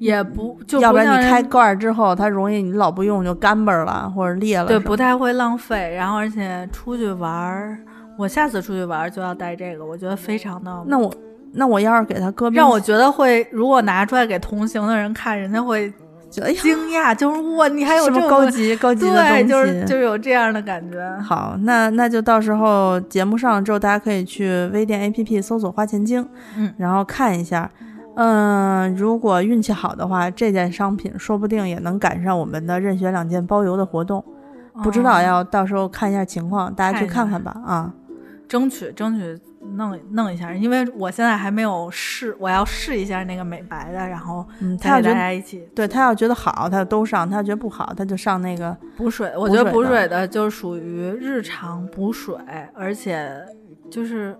[0.00, 4.66] 也不就要不然你开盖儿之后，它容易你老不用就干巴了或者裂了。
[4.66, 5.94] 对，不太会浪费。
[5.94, 7.78] 然后而且出去玩儿，
[8.16, 10.84] 我下次出去玩儿就要带这个，我觉得非常的。
[10.86, 11.12] 那我
[11.52, 15.92] 那我要是给它搁冰让我觉得会，如果拿出来给同行的人看，人家会
[16.30, 19.48] 觉得惊讶，就是哇，你还有这种东西高级高级的东对，西？
[19.48, 20.98] 就是就有这样的感觉。
[21.22, 27.70] 好，那那就到时候节目上了之后，大家可以去微店 APP 搜索“花钱精”，嗯，然后看一下。
[27.82, 27.88] 嗯，
[28.96, 34.24] 如果运气好的话，这件商品说不定也能赶上我们的任选两件包邮的活动。
[34.82, 37.54] 不知道哦要到时候看一下情况，大家去看看吧。
[37.66, 37.92] 啊，
[38.48, 39.38] 争取争取
[39.76, 48.74] 弄弄一下，因为我现在还没有试，我要试一下那个美白的，然后嗯，他要大家一起对他要觉得好，他就都上；他要觉得不好，他就上那个。
[48.96, 49.30] 补水。
[49.36, 52.34] 我觉得补水的就属于日常补水，
[52.74, 53.30] 而且
[53.90, 54.36] 就是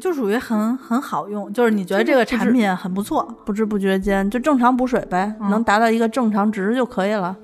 [0.00, 7.36] 就属于很很好用，就是你觉得这个产品很不错，不知不觉间就正常补水呗，嗯能达到一个正常值就可以了。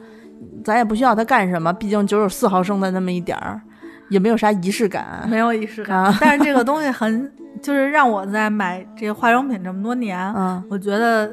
[0.65, 3.61] 咱也不需要它干什么，毕竟九十四毫升的那么一点儿，
[4.09, 5.27] 也没有啥仪式感。
[5.29, 5.97] 没有仪式感。
[6.05, 7.31] 啊但是这个东西很，
[7.61, 11.31] 就是让我在买这个化妆品这么多年，嗯，我觉得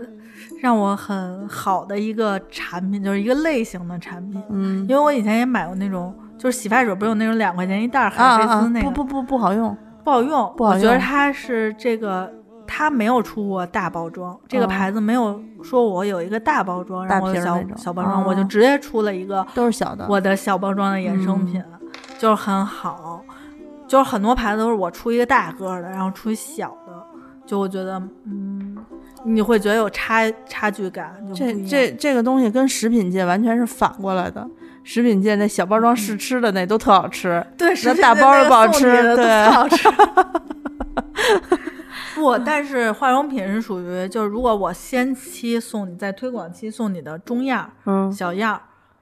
[0.62, 4.42] 让我很好的一个产品，就是一个类型的产品。
[4.50, 9.76] 嗯因为我以前也买过那种，就是洗发水，不是有那种两块钱一袋海飞丝那个，不不不不好用，
[10.06, 10.54] 不好用。
[10.56, 12.32] 不好我觉得它是这个，
[12.66, 20.06] 它没有出过大包装，这个哦牌子没有说我有一个大包装，大然后小瓶儿那种小包装，哦我就直接出了一个都是小的。
[20.08, 21.62] 我的小包装的衍生品，
[22.20, 23.22] 就是很好。
[23.88, 27.06] 就是很多牌子都是我出一个大个儿的，然后出小的，
[27.46, 28.76] 就我觉得，嗯，
[29.24, 31.16] 你会觉得有差差距感。
[31.36, 34.48] 这这这个东西跟食品界完全是反过来的。
[34.86, 39.90] 食品界那小包装试吃的那都特好吃，对，那个包的不好吃对特好吃。
[42.16, 48.62] 不，但是化妆品是属于，就是如果我先期送你，在推广期送你的中样儿、嗯，小样儿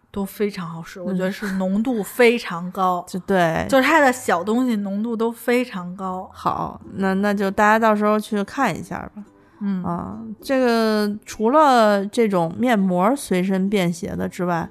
[0.09, 6.27] 都非常好使，我觉得是浓度非常高， 就对，就是它的小东西浓度都非常高。
[6.33, 9.23] 好，那那就大家到时候去看一下吧。
[9.61, 14.67] 嗯啊，这个除了这种面膜随身便携的之外，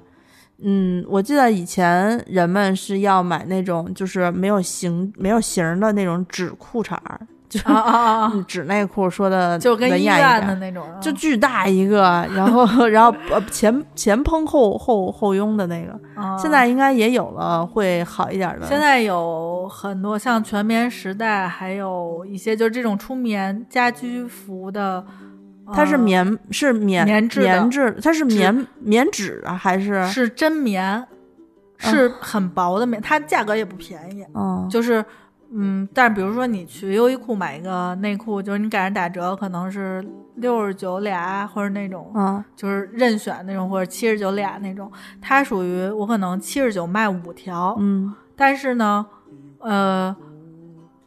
[0.63, 8.31] 嗯，我记得以前人们是要买那种就是没有形没有型的那种纸裤衩儿，就啊啊啊啊！
[8.33, 18.65] 嗯纸内裤，说的就跟医院的那种，就巨大一个，然后然后呃前前蓬后后后拥的那个，啊现在应该也有了，会好一点的。
[18.65, 25.05] 现在有很多像全棉时代，还有一些就是这种出棉家居服的，
[25.71, 30.05] 它是呃棉是棉棉质棉质，它是棉棉纸啊还是？
[30.07, 31.05] 是真棉，
[31.77, 35.03] 是很薄的棉，它价格也不便宜，嗯就是
[35.51, 40.03] 嗯，但是比如说你去优衣库买一个内裤，就是你赶上打折，可能是
[40.35, 44.91] 六十九俩，或者那种，嗯就是任选那种，或者七十九俩那种，
[45.21, 48.13] 它属于我可能七十九卖五条，嗯。
[48.35, 49.05] 但是呢，
[49.59, 50.15] 呃，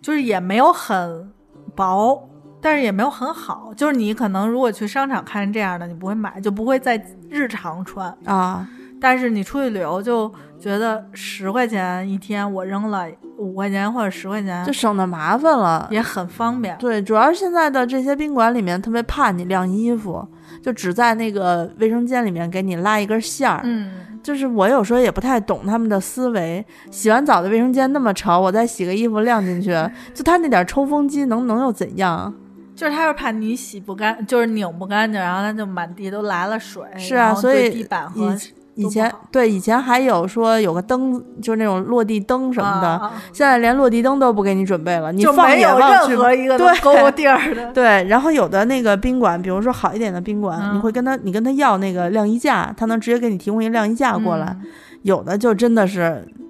[0.00, 1.28] 就是也没有很
[1.74, 2.28] 薄，
[2.66, 7.00] 但是也没有很好，就是你可能如果去商场看这样的，你不会买，就不会在
[7.30, 8.12] 日常穿。
[8.24, 8.66] 啊，
[9.00, 13.06] 但是你出去旅游就觉得十块钱一天我扔了
[13.38, 15.86] 五块钱或者十块钱就省得麻烦了。
[15.92, 16.76] 也很方便。
[16.78, 20.26] 对，主要是现在的这些宾馆里面特别怕你晾衣服，
[20.60, 23.60] 就只在那个卫生间里面给你拉一根线儿。
[23.62, 23.92] 嗯，
[24.24, 29.70] 就是我有时候也不太懂他们的思维，洗完澡的卫生间那么潮，我再洗个衣服晾进去，
[30.12, 32.34] 就他那点抽风机能能又怎样？
[32.76, 36.82] 就是他是怕你洗不干，就是拧不干净，然后他就满地都来了水。
[36.98, 38.36] 是啊所以地板和
[38.74, 47.72] 以以前对以前还有说有个灯，就是那种落地灯什么的，现在连落地灯都不给你准备了，你就放没有任何一个 都对够地儿的。
[47.74, 54.54] 对，然后有的那个宾馆，比如说好一点的宾馆，嗯你会跟他你跟他要那个晾衣架，他能直接给你提供一个晾衣架过来。
[54.62, 54.66] 嗯
[55.02, 56.45] 有的就真的是嗯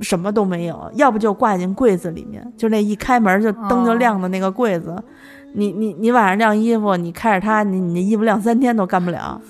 [0.00, 4.96] 什么都没有，要不就挂进柜子里面，就那一开门就灯就亮的那个柜子。
[5.54, 9.40] 你你你晚上晾衣服，你开着它，你你那衣服晾三天都干不了。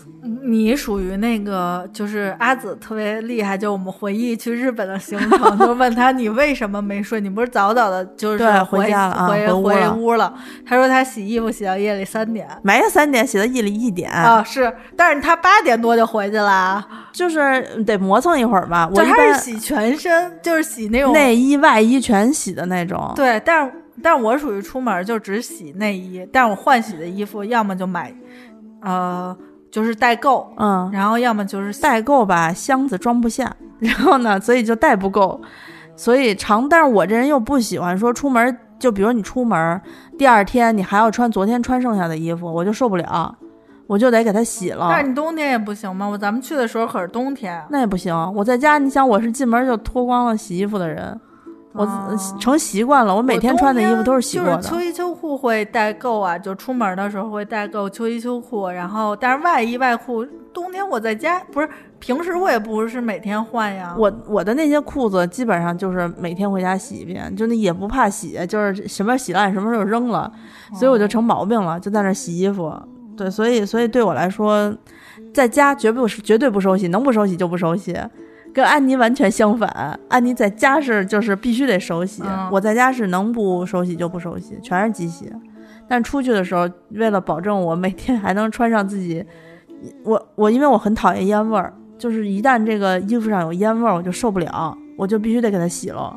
[0.47, 7.21] 你属于那个，就是阿紫特别厉害，就我们回忆去日本的行程，就问他你为什么没睡？
[7.21, 10.35] 你不是早早的，就是对回回家了啊回回屋了。
[10.67, 12.47] 他说他洗衣服洗到夜里三点。
[12.63, 18.87] 没三点洗到夜里一点，啊，是，但是他八点多就回去了，就是得磨蹭一会儿吧。
[18.91, 23.13] 我就他是洗全身，就是洗那种内衣外衣全洗的那种。
[23.17, 23.73] 对，但是
[24.03, 28.13] 但是我属于出门就只洗内衣，但是我换洗的衣服要么就买，
[28.83, 29.37] 呃，
[29.75, 35.41] 就是代购，嗯，然后要么就是代购吧，箱子装不下，然后呢，所以就带不够，
[35.97, 36.69] 所以长。
[36.69, 39.81] 但是我这人又不喜欢说出门，就比如你出门，
[40.17, 43.37] 第二天你还要穿昨天穿剩下的衣服，我就受不了，
[43.89, 45.03] 我就得给它洗了但。
[45.03, 46.07] 是你冬天也不行吗？
[46.07, 51.21] 我咱们去的时候可是冬天啊，那也不行，我在家，你想我是进门就脱光了洗衣服的人，
[51.75, 54.57] 我哦成习惯了，我每天穿的衣服都是洗过的。
[54.57, 61.69] 就是秋衣秋裤会代购啊，就出门的时候会代购秋衣秋裤，然后但是外衣外裤，冬天我在家不是
[61.99, 63.93] 平时我也不是每天换呀。
[63.99, 70.33] 我我的那些裤子基本上就是每天回家洗一遍，就那也不怕洗，就是什么洗烂什么时候扔了，
[70.79, 72.73] 所以我就成毛病了，就在那儿洗衣服。
[73.17, 74.73] 对，所以所以对我来说，
[75.33, 77.97] 在家绝不绝对不手洗，能不手洗就不手洗，
[78.55, 79.99] 跟安妮完全相反。
[80.09, 85.31] 安妮在家是就是必须得手洗，嗯我在家是能不手洗就不手洗，全是机洗。
[85.87, 89.23] 但出去的时候，为了保证我每天还能穿上自己，
[90.05, 96.17] 我我因为我很讨厌烟味儿，就是一旦这个衣服上有烟味儿，我就受不了，我就必须得给它洗了。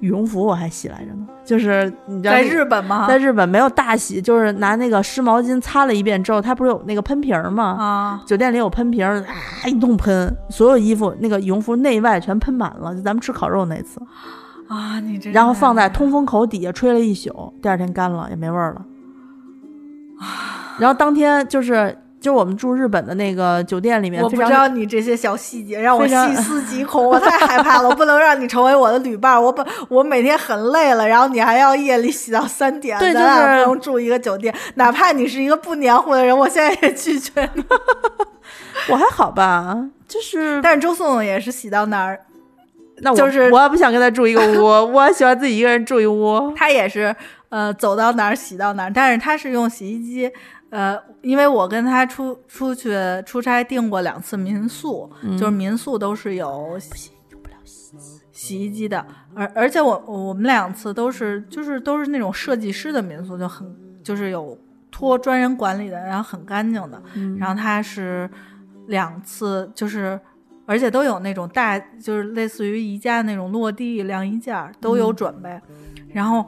[0.00, 3.06] 羽绒服我还洗来着呢，就是你知道在日本吗？
[3.08, 7.64] 在日本没有大洗，就是拿那个湿毛巾擦了一遍之后，它不是有那个喷瓶吗？
[7.78, 9.24] 啊，酒店里有喷瓶，啊
[9.66, 12.94] 一通喷，所有衣服那个羽绒服内外全喷满了。
[12.94, 14.00] 就咱们吃烤肉那次，
[14.68, 18.84] 啊，你这然后放在通风口底下吹了一宿，第二天干了也没味儿了。
[20.78, 27.88] 然后当天就是就我们住日本的那个酒店里面，我不知道你这些小细节，让我细思极恐，我太害怕了。
[27.90, 29.40] 我不能让你成为我的旅伴。
[29.40, 37.62] 我本我每天很累了，然后你还要夜里洗到三点，对咱俩就是不用住一个酒店，哪怕你是一个不黏糊的人，我现在也拒绝你。
[38.88, 39.76] 我还好吧，
[40.08, 42.18] 就是 但是周颂颂也是洗到哪儿，
[43.02, 44.64] 那我就是我也不想跟他住一个屋，
[44.94, 46.50] 我喜欢自己一个人住一屋。
[46.56, 47.14] 他也是
[47.50, 50.32] 呃走到哪儿洗到哪儿，但是他是用洗衣机。
[50.74, 52.92] 呃，因为我跟他出出去
[53.24, 56.76] 出差订过两次民宿，嗯就是民宿都是有
[58.32, 63.72] 洗衣机的，而而且我我们两次都是就是都是那种设计师的民宿，就很
[64.02, 64.58] 就是有
[64.90, 67.00] 托专人管理的，然后很干净的。
[67.14, 68.28] 嗯然后他是
[68.88, 70.20] 两次就是。
[70.66, 75.60] 而且都有那种大，就是类似于宜家那种落地晾衣架都有准备。
[76.08, 76.42] 然后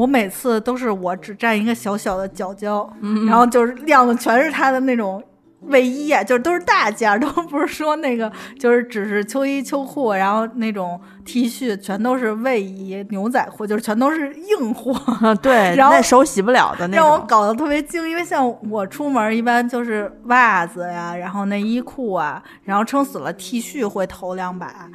[0.00, 2.90] 我每次都是我只占一个小小的角角，
[3.26, 5.22] 然后就是晾的全是他的那种
[5.64, 14.90] 卫衣啊，就是都是大件儿，都不是说那个就是只是秋衣秋裤，然后那种 T 恤全都是卫衣、牛仔裤，就是全都是硬货。
[15.20, 17.06] 啊，对，然后那手洗不了的那种。
[17.06, 24.90] 让我搞得特别精，因为像我出门一般就是袜子呀，然后内衣裤啊，然后撑死了 T 恤会投两把，呃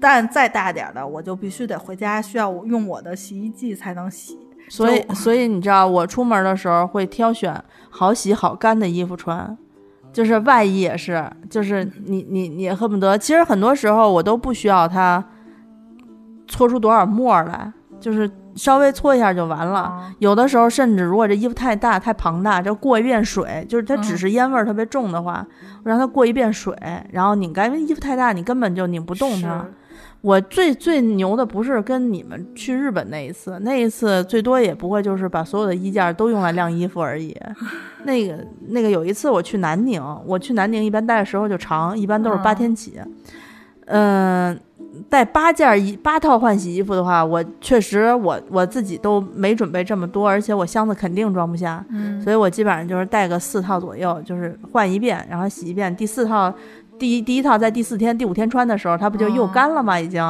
[0.00, 4.38] 但再大点儿的我就必须得回家，需要我用我的洗衣剂才能洗。
[4.68, 9.56] 所以所以你知道，我出门的时候会挑选好洗好干的衣服穿，
[10.12, 15.22] 就是外衣也是，就是你你你恨不得，其实很多时候我都不需要它
[16.46, 17.70] 搓出多少沫来，
[18.00, 19.80] 就是稍微搓一下就完了。
[19.80, 25.46] 啊有的时候甚至如果这衣服太大太庞大，就过一遍水，就是它只嗯是烟味儿特别重的话，
[25.84, 26.76] 我让它过一遍水，
[27.10, 29.66] 然后拧干，因为衣服太大，你根本就拧不动它。
[30.20, 37.36] 我最最牛的不是跟你们去日本那一次，那一次最多也不会就是把所有的衣架都用来晾衣服而已。
[38.04, 38.38] 那个
[38.68, 43.00] 那个有一次我去南宁，我去南宁一般待的时候就长，一般都是八嗯天起。
[43.86, 44.56] 嗯、
[45.08, 51.84] 带八件衣八套换洗衣服的话，我确实我我自己都没准备这么多，而且我箱子肯定装不下。
[51.90, 55.94] 嗯，所以我基本上就是带个四套左右，就是换一遍，然后洗一遍。
[55.96, 56.52] 第四套，
[56.98, 59.98] 第一第一套在第四天、第五天穿的时候，它不就又哦干了吗？
[59.98, 60.22] 已经，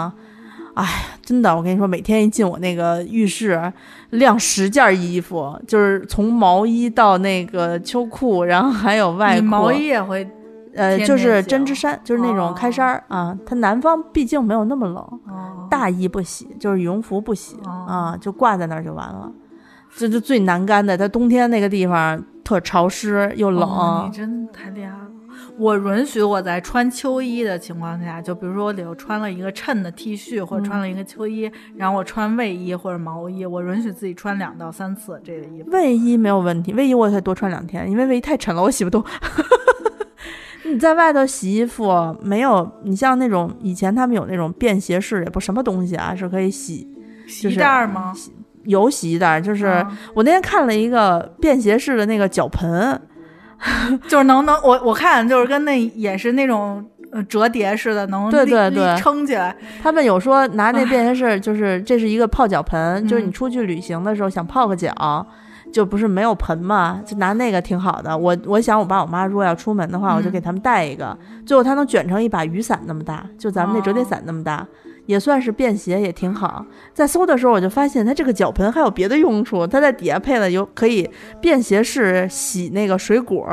[0.75, 0.89] 哎呀，
[1.23, 3.73] 真的，我跟你说，每天一进我那个浴室，
[4.11, 10.27] 晾十件衣服，就是从毛衣到那个秋裤，然后还有外裤，毛衣也会
[10.75, 13.37] 呃，就是针织衫，就是那种开衫儿、啊。
[13.45, 19.31] 它南方毕竟没有那么冷，哦大衣不洗，就是羽绒服不洗、哦啊，就挂在那儿就完了。
[19.95, 25.09] 这就最难干的，它冬天那个地方特潮湿又冷，哦你真太厉害了。
[25.59, 35.71] 我允许我在穿秋衣的情况下，就比如说我里头穿了一个衬的 T 恤，或者穿了一个秋衣，然后我穿卫衣或者毛衣，我允许自己穿两到三次这个衣服。
[35.71, 39.05] 卫衣没有问题，卫衣我也可以多穿两天，因为卫衣太沉了，我洗不动。
[40.65, 42.71] 你在外头洗衣服没有？
[42.85, 46.87] 你像那种以前他们有那种便携式，也不什么东西啊，是可以洗
[47.27, 48.13] 洗衣袋儿吗？
[48.65, 53.01] 有洗衣袋，就是、啊我那天看了一个便携式的那个脚盆，
[54.07, 59.57] 就是能能我我看就是跟那也是那种呃折叠似的，能对对对撑起来。
[59.83, 65.27] 他们有说拿那便携式，就是这是一个泡脚盆，就是你嗯出去旅行的时候想泡个脚，
[65.73, 68.17] 就不是没有盆嘛，就拿那个挺好的。
[68.17, 71.17] 我我想我爸我妈如果要出门的话，我就嗯给他们带一个，
[71.47, 74.67] 最后它能卷成一把雨伞那么大，就咱们那折叠哦伞那么大。
[75.13, 76.65] 也算是便携，也挺好。
[76.95, 81.09] 在搜的时候，我就发现它这个脚盆还有别的用处，它在底下配了有可以
[81.41, 83.47] 便携式洗那个水果，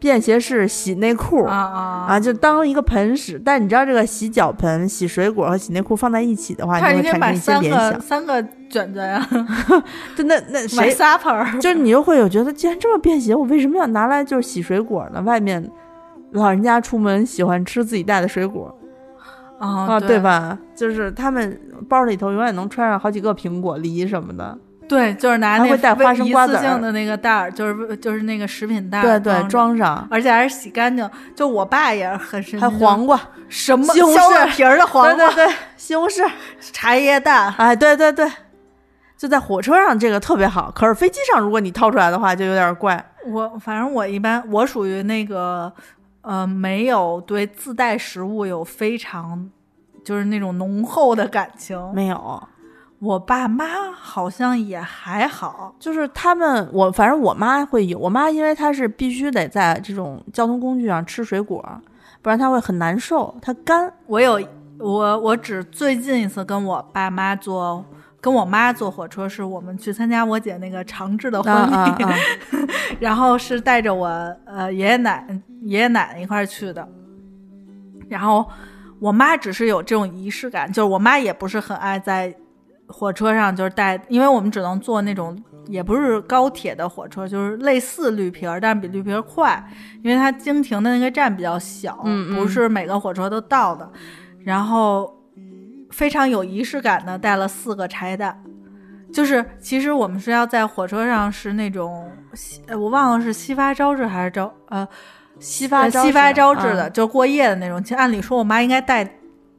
[0.00, 3.40] 便携式洗内裤啊啊啊，就当一个盆使。
[3.44, 8.00] 但你知道这个洗脚盆、洗水果和洗内裤放在一起的话，你会产生一些联想。
[8.00, 9.24] 三个卷卷呀，
[10.16, 11.58] 就那那 买谁，仨盆儿。
[11.60, 15.22] 就是你又会有觉得，既然这么便携，我为什么要拿来就是洗水果呢？
[15.22, 15.70] 外面
[16.32, 18.74] 老人家出门喜欢吃自己带的水果
[19.58, 20.18] 啊啊，对？
[20.18, 20.58] 吧？
[20.74, 24.56] 就是他们包里头永远能揣上好几个苹果、梨什么的。
[24.88, 30.08] 对，就是拿那还会带花生瓜子儿的那个袋儿，就是就是那个食品袋儿，对对，装上。
[30.10, 31.08] 而且还是洗干净。
[31.34, 36.26] 就我爸也很神奇，还黄瓜，什么西红柿皮儿的黄瓜、对对对，西红柿，
[36.72, 38.26] 茶叶蛋，哎，对对对，
[39.18, 43.04] 就在火车上这个特别好，可是飞机上如果你掏出来的话，就有点怪。
[43.26, 45.70] 我反正我一般我属于那个
[46.22, 49.50] 呃没有对自带食物有非常
[50.04, 51.78] 就是那种浓厚的感情。
[51.94, 52.42] 没有，
[52.98, 61.64] 我爸妈好像也还好，就是他们，我反正我妈会有，我妈因为她是必须得在这种交通工具上吃水果，
[62.22, 63.92] 不然她会很难受，她干。
[64.06, 64.40] 我有
[64.78, 67.84] 我我只最近一次跟我爸妈坐。
[68.20, 72.14] 跟我妈坐火车，是我们去参加我姐那个长治的婚礼，啊啊啊！
[72.98, 74.08] 然后是带着我
[74.44, 75.24] 呃爷爷奶
[75.62, 76.88] 爷爷奶奶一块儿去的，
[78.08, 78.48] 然后
[78.98, 82.34] 我妈只是有这种仪式感，就是我妈也不是很爱在
[82.88, 89.62] 火车上就是带，因为我们只能坐那种也不是高铁的火车，就是类似绿皮儿，但是比绿皮儿快，
[90.02, 92.36] 因为它经停的那个站比较小，嗯嗯。
[92.36, 93.88] 不是每个火车都到的，
[94.42, 95.17] 然后
[95.90, 98.42] 非常有仪式感的带了四个茶叶蛋。
[99.12, 102.10] 就是，其实我们是要在火车上是那种，
[102.72, 104.86] 我忘了是西发招致还是招呃
[105.38, 107.82] 西发呃西发招致致的，就是过夜的那种。
[107.82, 109.08] 其实按理说我妈应该带，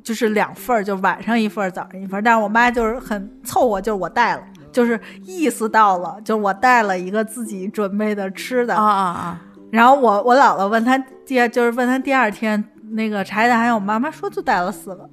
[0.03, 2.21] 就是两份儿，就晚上一份儿，早上一份儿。
[2.21, 8.75] 但是我妈就是很凑合，就是我带了，就是意思到了，就是我带了一个自己准备的吃的。
[8.75, 9.41] 啊啊啊！
[9.71, 15.09] 然后我我姥姥问她第，就是问她第二天那个茶叶蛋还有，我妈妈说就带了四个。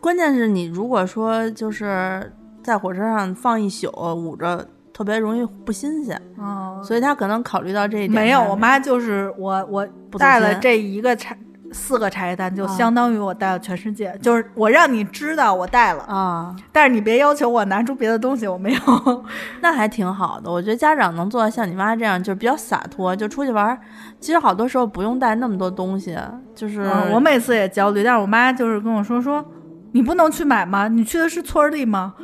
[0.00, 2.32] 关键是你如果说就是
[2.62, 8.12] 在火车上放一宿捂着，特别容易不新鲜，嗯，所以他可能考虑到这一点。
[8.12, 11.34] 没有，我妈就是我我不带了这一个茶
[11.72, 14.14] 四个茶叶蛋，就啊相当于我带了全世界。
[14.20, 19.24] 就是我让你知道我带了，啊，但是你别要求我拿出别的东西，我没有。
[19.62, 20.50] 那还挺好的。
[20.50, 23.78] 我觉得家长能做到像你妈这样，就是比较洒脱，就出去玩儿。
[24.20, 26.14] 其实好多时候不用带那么多东西，
[26.54, 29.42] 就是、嗯，我每次也焦虑，但是我妈就是跟我说说，
[29.92, 30.88] 你不能去买吗？
[30.88, 32.14] 你去的是村儿里吗？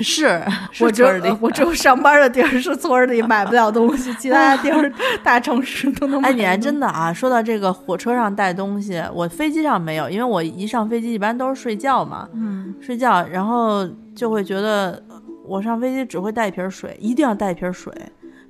[0.00, 0.40] 是
[0.70, 4.90] 是我只里我只有上班的地儿是村儿里买不了东西， 其他地儿
[5.24, 6.28] 大城市都能买。
[6.28, 7.12] 哎，你还真的啊！
[7.12, 15.02] 说到这个火车上带东西，我飞机上没有，因为我一上飞机一般都是睡觉嘛，嗯睡觉，然后就会觉得
[15.44, 17.92] 我上飞机只会带一瓶水，一定要带一瓶水。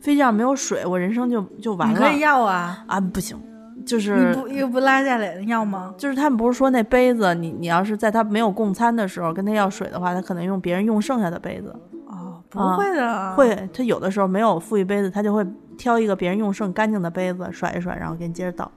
[0.01, 1.95] 飞机上没有水，我人生就就完了。
[1.95, 3.41] 你可以要啊，啊，不行，
[3.87, 5.95] 就是你不又不拉下来要吗？
[5.99, 11.75] 就是他们不是说那杯子，你你要是在他没有供餐的时候跟他要水的话，他可能用别人用剩下的杯子。
[12.07, 15.47] 哦，不会的，会，他有的时候没有富裕杯子，他就会
[15.79, 18.71] 挑一个别人用剩干净的杯子甩一甩，然后给你接着倒。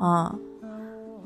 [0.00, 0.34] 啊、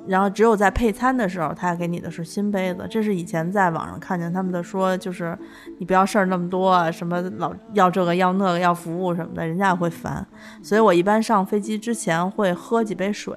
[0.06, 2.86] 然后只有在配餐的时候，他给你的是新杯子。
[2.90, 5.38] 这是以前在网上看见他们的说，就是
[5.78, 10.26] 你不要事儿那么多啊，什么老要这个要那个要服务什么的，人家也会烦。
[10.62, 13.32] 所以我一般上飞机之前会喝几杯水，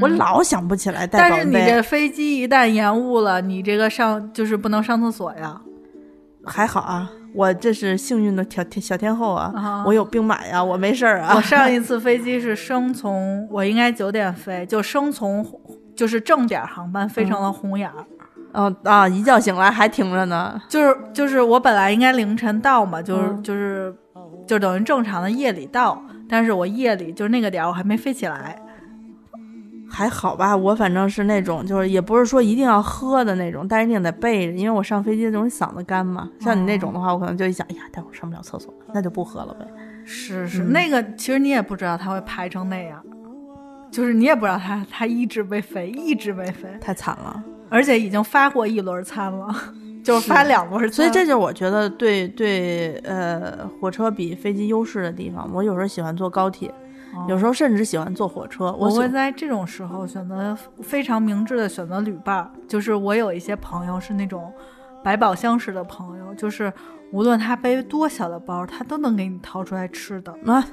[0.00, 1.52] 我老想不起来带但是你。
[1.52, 5.60] 这飞机一旦延误了，你这个上就是不能上厕所呀。
[6.42, 11.34] 还好啊，我这是幸运的小天小天后啊，啊我有兵马呀，我没事儿啊。
[11.36, 15.44] 我上一次飞机是生从，我应该九点飞，就生从
[16.00, 18.06] 就是正点航班飞成了红眼儿，
[18.54, 20.58] 哦啊，一觉醒来还停着呢。
[20.66, 23.94] 就是就是我本来应该凌晨到嘛，就是、嗯就是
[24.46, 28.58] 就等于正常的夜里到，但是我夜里就是那个点儿我还没飞起来，
[29.90, 36.26] 还好吧，我反正是那种，就是也不是说一定要喝的那种，但是一定得备着，因为我上飞机容易嗓子干嘛。
[36.40, 39.66] 像你那种的话，我可能就一想，哎呀，待会儿上不了厕所，那就不喝了呗。
[40.06, 43.04] 是是、嗯那个其实你也不知道它会排成那样。
[43.90, 47.42] 就是你也不知道他，他一直被飞，一直被飞，太惨了。
[47.68, 49.48] 而且已经发过一轮餐了，
[50.02, 50.92] 就是发两轮餐。
[50.92, 55.48] 所以这就是我觉得对对呃火车比飞机优势的地方。
[55.52, 56.68] 我有时候喜欢坐高铁，
[57.14, 58.74] 哦有时候甚至喜欢坐火车。
[58.78, 64.52] 我会在这种时候选择非常明智的选择旅伴儿，就是我有一些朋友是那种
[65.04, 66.72] 百宝箱式的朋友，就是
[67.12, 70.64] 无论他背多小的包，他都能给你掏出来吃的，啊，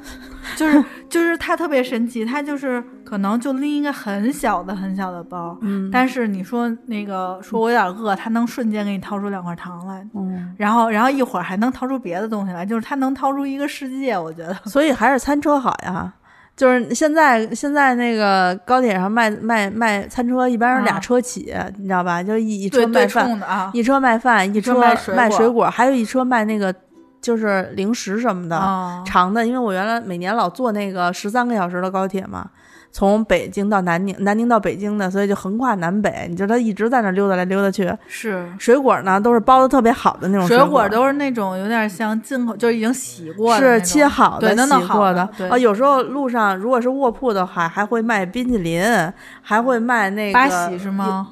[0.55, 14.53] 就是就是他特别神奇，他就是可能就拎一个很小的很小的包，嗯但是你说那个说我有点饿，他能瞬间给你掏出两块糖来，嗯，然后然后一会儿还能掏出别的东西来，就是他能掏出一个世界，我觉得。
[14.65, 16.13] 所以还是餐车好呀。
[16.57, 22.23] 就是现在，现在那个高铁上卖卖卖餐车，一般是俩啊车起，你知道吧？
[22.23, 26.73] 就一车卖饭，啊，一车卖饭，一车车卖水果还有一车卖那个
[27.21, 29.45] 就是零食什么的、啊长的。
[29.45, 32.49] 因为我原来每年老坐那个十三个小时的高铁嘛，
[32.97, 37.95] 从北京到南宁，南宁到北京的，所以就横跨南北，你就他一直在那溜达来溜达去。
[38.07, 45.29] 是水果呢都是包的特别好的那种水果，果都是那种有点像进口，就是已经洗过的是切好的、对，那洗过的。
[45.47, 48.83] 啊，有时候路上如果是卧铺的话，还会卖冰淇淋，
[49.43, 51.27] 还会卖那个是吗？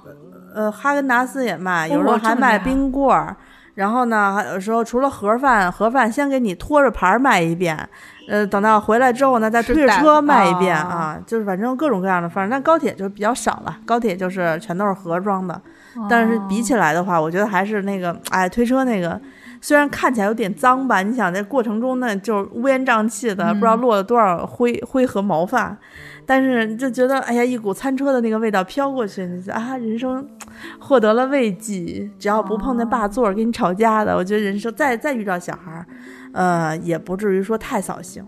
[0.53, 3.36] 呃，哈根达斯也卖，有时哦候还卖冰棍儿。
[3.74, 7.78] 然后呢，还有时候除了盒饭，盒饭先给你拖着盘儿卖一遍，
[8.28, 12.49] 呃，等到回来之后呢，再推着车卖一遍哦啊，就是反正各种各样的方式。
[12.49, 15.59] 但高铁就比较少了，高铁就是全都是盒装的。
[16.09, 19.19] 但是比起来的话，我觉得还是那个，哎，推车那个，
[19.61, 25.78] 虽然看起来有点脏吧，你想在过程中呢，就是乌烟瘴气的，不知道嗯落了多少灰灰和毛发，
[26.26, 30.28] 但是就觉得，哎呀，一股餐车的那个味道飘过去，你就啊，人生
[30.80, 32.09] 获得了慰藉。
[32.19, 35.86] 只要不碰那霸座儿跟你吵架的，我觉得人生再再遇到小孩儿，
[36.36, 38.24] 呃，也不至于说太扫兴。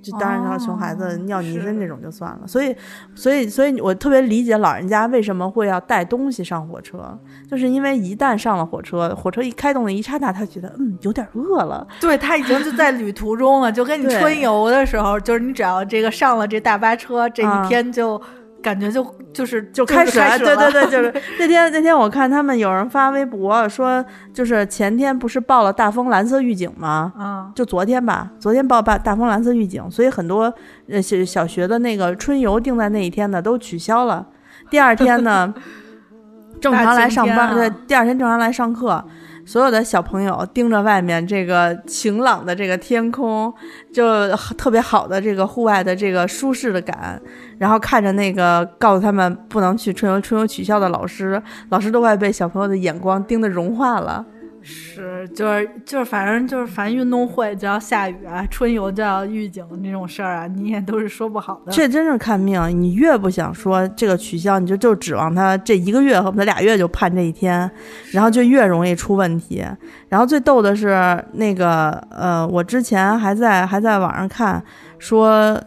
[0.00, 2.46] 就当然，要熊孩子哦尿泥身这种就算了。
[2.46, 2.74] 所以，
[3.16, 7.18] 所以，所以我特别理解老人家为什么会要带东西上火车，
[7.50, 18.18] 就是因为一旦上了火车，火车一开动的一刹那，他觉得嗯有点饿了，对他已经就在旅途中了，就跟你春游的时候，就是你只要这个上了这大巴车，这啊一天就
[18.62, 20.38] 感觉就就是就开始了。
[20.38, 27.12] 对对对，就是那天那天我看他们有人发微博说，就是前天不是报了大风蓝色预警吗？
[27.18, 30.52] 嗯，就昨天吧，昨天报大大风蓝色预警，所以很多
[30.88, 34.26] 呃小小学的那个春游定在那一天的都取消了。
[34.70, 35.54] 第二天呢，
[36.60, 39.04] 正常来上班，对，第二天正常来上课。
[39.48, 43.50] 所有的小朋友盯着外面这个晴朗的这个天空，
[43.90, 44.28] 就
[44.58, 47.18] 特别好的这个户外的这个舒适的感，
[47.56, 54.22] 然后看着那个告诉他们不能去春游，春游取消的老师，老师都快被小朋友的眼光盯得融化了。
[54.70, 61.72] 是就是就是反正就是凡运动会就要下雨啊，春游就要预警这种事儿啊，你也都是说不好的。
[61.72, 67.70] 这真是看命，你越不想说这个取消，你就就指望他这一个月和不得俩月就盼这一天，
[68.12, 69.64] 然后就越容易出问题。
[70.10, 74.62] 然后最逗的是那个呃，我之前还在还在网上看
[74.98, 75.58] 说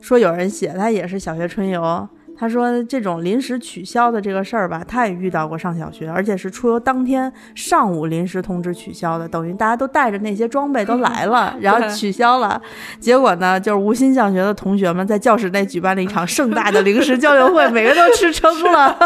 [0.00, 2.06] 说有人写他也是小学春游。
[2.40, 12.58] 他说：“这种临时取消的这个事儿吧，他也遇到过上小学，而且是出游当天上午临时通知取消的，等于大家都带着那些装备都来了， 然后取消了。
[12.98, 18.98] 结果呢，就是无心向学的同学们在教室内举办了一场盛大的零食交流会，每个人都吃撑了。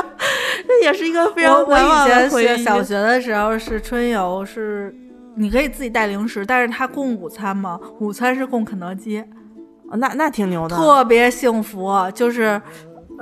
[0.68, 2.46] 这也是一个非常我我以前的回忆。
[2.48, 4.94] 学小学的时候是春游是。
[5.36, 9.24] 你可以自己带零食，但是他供午餐嘛，午餐是供肯德基，哦
[9.92, 10.76] 那那挺牛的。
[10.76, 12.60] 特别幸福，就是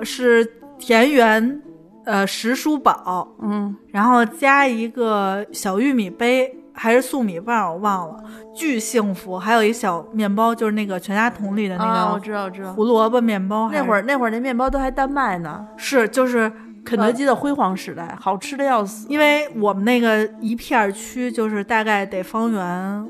[0.03, 0.45] 是
[0.79, 1.61] 田园
[2.05, 8.17] 呃食蔬宝，嗯，然后加一个小玉米杯还是粟米棒，我忘了，
[8.55, 9.39] 巨幸福。
[9.39, 12.73] 还有一小面包，就是那个全家桶里的那个，我个知道，我知道。
[12.73, 13.71] 胡萝卜面包。
[13.71, 16.51] 那会儿那会儿那面包都还单卖呢，是就是
[16.85, 19.07] 肯德基的辉煌时代，好吃的要死。
[19.09, 23.07] 因为我们那个一片儿区，就是大概得方圆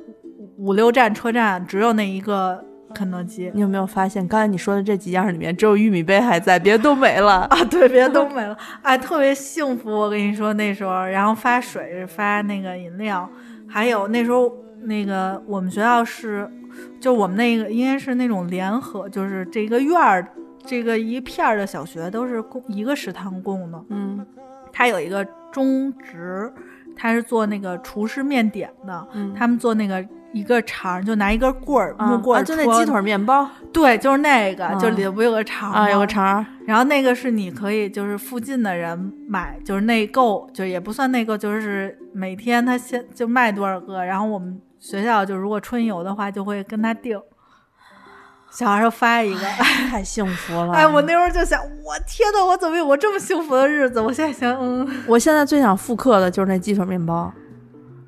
[0.59, 2.63] 五六站车站，只有那一个
[2.93, 7.41] 肯德基你有没有发现，刚才你说的这几样里面，只有玉米杯还在，别的都没了。
[7.51, 9.91] 啊，对，别的都没了， 哎，特别幸福。
[9.91, 13.29] 我跟你说，那时候，然后发水，发那个饮料，
[13.67, 16.49] 还有那时候那个我们学校是，
[17.01, 20.27] 就我们那个应该是那种联合，就是这个院儿，
[20.65, 23.85] 这个一片儿的小学都是供一个食堂供的。
[23.89, 24.25] 嗯
[24.75, 25.23] 他有一个
[25.53, 26.51] 中职，
[26.97, 30.03] 他是做那个厨师面点的，嗯他们做那个
[30.33, 36.45] 一个肠儿，就拿一根棍儿，木棍啊，儿、戳就那鸡腿面包对，就是那个，啊就里头不有个肠儿啊，有个肠儿。
[36.67, 47.21] 然后那个是你可以就是附近的人买，就是内购，就也不算内购，就是每天他先就卖多少个，然后我们学校就如果春游的话，就会跟他订，
[48.51, 49.41] 小孩儿就发一个。
[49.91, 50.73] 太幸福了！
[50.73, 54.01] 哎，我那时候就想，我天呐，我怎么有过这么幸福的日子？
[54.01, 57.31] 我现在想，嗯，我现在最想复刻的就是那鸡腿面包，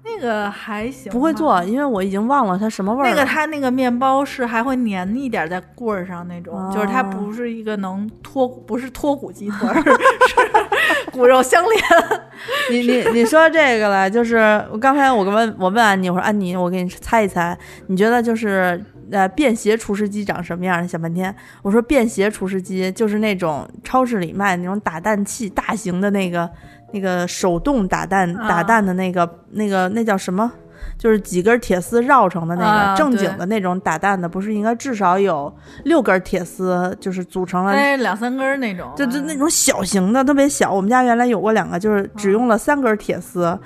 [0.04, 1.32] 那个还行，不会。
[1.34, 3.10] 做，因为我已经忘了它什么味儿。
[3.10, 11.82] 那个它那个面包是还会粘一点在棍儿上那种，哦就是它不是一个能脱，不是脱骨鸡腿儿， 是骨肉相连。
[12.70, 17.56] 你你你说这个了，就是我刚才我问我问安妮，我说安妮，我给你猜一猜，
[17.88, 18.80] 你觉得就是
[19.10, 20.82] 呃便携厨师机长什么样？
[20.82, 26.48] 你想半天，我说便携厨师机就是那种超市里卖那种打蛋器，大型的那个
[26.94, 30.50] 那个手动打蛋啊打蛋的那个、那个那叫什么？
[30.96, 35.52] 就是几根铁丝绕成的那个、啊正经的那种打蛋的，不是应该至少有
[35.84, 40.72] 六根铁丝，就是组成了哎，两三根那种，就就那种小型的，特别小。
[40.72, 43.58] 我们家原来有过两个，就是只用了三根铁丝，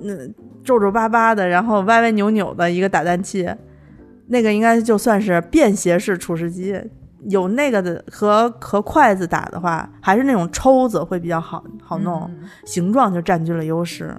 [0.00, 3.48] 嗯，皱皱巴巴的，然后歪歪扭扭的一个打蛋器，
[4.26, 6.80] 那个应该就算是便携式厨师机。
[7.28, 14.14] 有那个的和和筷子打的话，还是那种抽子会比较好好弄，嗯形状就占据了优势。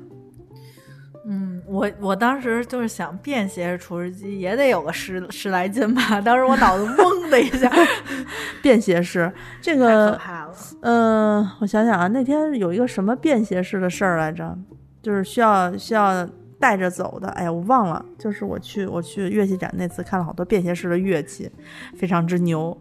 [1.25, 7.71] 嗯，我我当时就是想便携厨师机也得有个十十来斤吧， 当时我脑子嗡的一下，
[8.61, 9.31] 便携式
[9.61, 10.53] 这可个，怕了。
[10.81, 14.57] 嗯、我想想啊，那天有一个什么便携式的事儿来着，
[15.01, 16.27] 就是需要需要
[16.59, 17.29] 带着走的。
[17.29, 21.49] 哎呀，我忘了，就是我去我去乐器展那次看了好多便携式的乐器，
[21.95, 22.77] 非常之牛。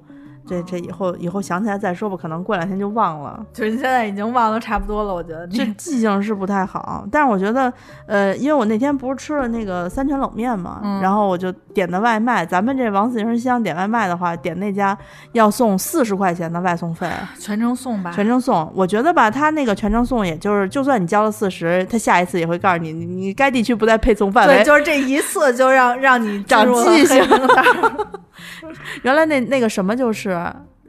[0.46, 3.44] 这这以后以后想起来再说吧，可能过两天就忘了。
[3.52, 7.72] 就是你现在已经忘得差不多了，我觉得这记性是不太好，但是我觉得，
[8.06, 12.44] 呃，因为我那天不是吃了那个三全冷面嘛，嗯然后我就点的外卖。
[12.44, 14.96] 咱们这王子营香点外卖的话，点那家
[15.32, 18.10] 要送四十块钱的外送费， 全程送吧。
[18.12, 18.70] 全程送。
[18.74, 24.64] 我觉得吧，他那个全程送，也就是就算你交了四十，他下一次也会告诉你，你你该地区不在配送范对，围。
[24.64, 27.96] 就是这一次就让让你长记性黑名单儿
[29.02, 30.32] 原来那那个什么就是。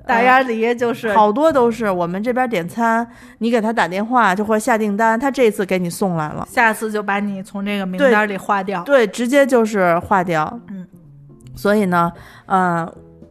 [0.06, 6.46] 大鸭梨就是好多都是我们这边点餐，你给他打电话就或者下订单，他这次给你送来了。
[6.52, 8.84] 下次就把你从这个名单里划掉。
[8.84, 10.60] 对，直接就是划掉。
[10.70, 10.86] 嗯，
[11.56, 12.12] 所以呢，
[12.48, 12.86] 呃，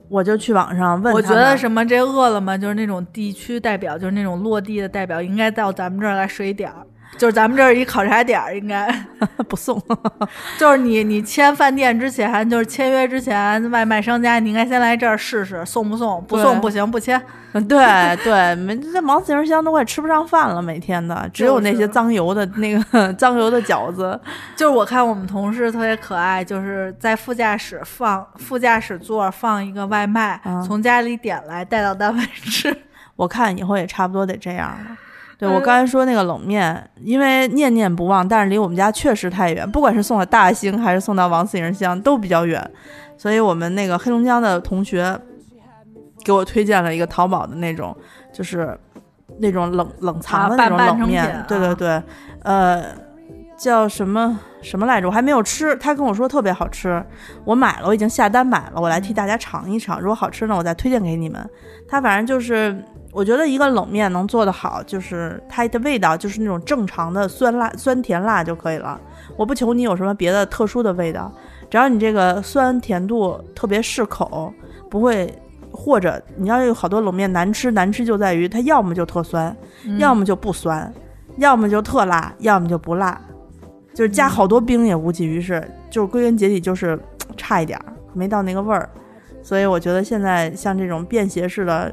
[0.09, 6.87] 我就去网上问我觉得什么这饿了么就是那种地区代表，就是那种落地的代表，应该到咱们这儿来水点儿。
[7.19, 8.89] 就是咱们这儿一考察点儿，应该
[9.49, 9.81] 不送，
[10.59, 17.21] 就是你你签饭店之前，就是签约之前，外卖商家你应该先来这儿试试送不送，不送不行不签。
[17.69, 24.19] 对对，没这忙自行箱都快吃不上饭了，每天的只有那些脏油的那个 脏油的饺子。
[24.57, 32.75] 就是我看我们同事特别可爱，就是在副驾驶放副驾驶座放一个外卖，嗯从家里点来带到单位吃。
[33.17, 34.97] 我看以后也差不多得这样了。
[35.43, 42.71] 对嗯我刚才说那个冷面，因为念念不忘，但是离我们家确实太远，不管是送到大兴还是送到王四营乡都比较远，
[43.19, 45.19] 所以我们那个黑龙江的同学
[46.25, 47.97] 给我推荐了一个淘宝的那种，
[48.33, 48.79] 就是
[49.39, 52.03] 那种冷冷藏的啊那种冷面，品对对啊对，
[52.45, 52.85] 呃，
[53.57, 55.09] 叫什么什么来着？
[55.09, 57.05] 我还没有吃，他跟我说特别好吃，
[57.45, 61.45] 我买了，我已经下单买了，我来替大家尝一尝，如果好吃呢，我再推荐给你们。
[61.89, 62.81] 他反正就是，
[63.13, 69.01] 我觉得一个冷面能做得好，就是它的味道就是那种正常的酸辣、酸甜辣就可以了。
[69.37, 71.31] 我不求你有什么别的特殊的味道，
[71.71, 74.53] 只要你这个酸甜度特别适口，
[74.91, 75.33] 不会。
[75.75, 79.57] 或者你要有好多冷面难吃，难吃就在于它要么就特酸，
[79.87, 80.93] 嗯要么就不酸，
[81.39, 83.19] 要么就特辣，要么就不辣。
[83.95, 87.01] 就是加好多冰也无济于事，就是归根结底就是
[87.39, 88.87] 差一点儿，没到那个味儿。
[89.43, 91.91] 所以我觉得现在像这种便携式的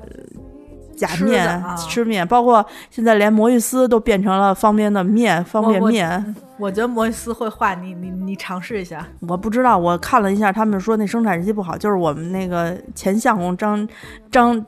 [1.00, 6.36] 假面啊吃面，包括现在连魔芋丝都变成了方便的面、方便我面。
[6.58, 9.06] 我觉得魔芋丝会化，你你你尝试一下。
[9.28, 13.88] 我不知道，我看了一下，他们说那生产日期不好，就是我们那个前相公张
[14.30, 14.66] 张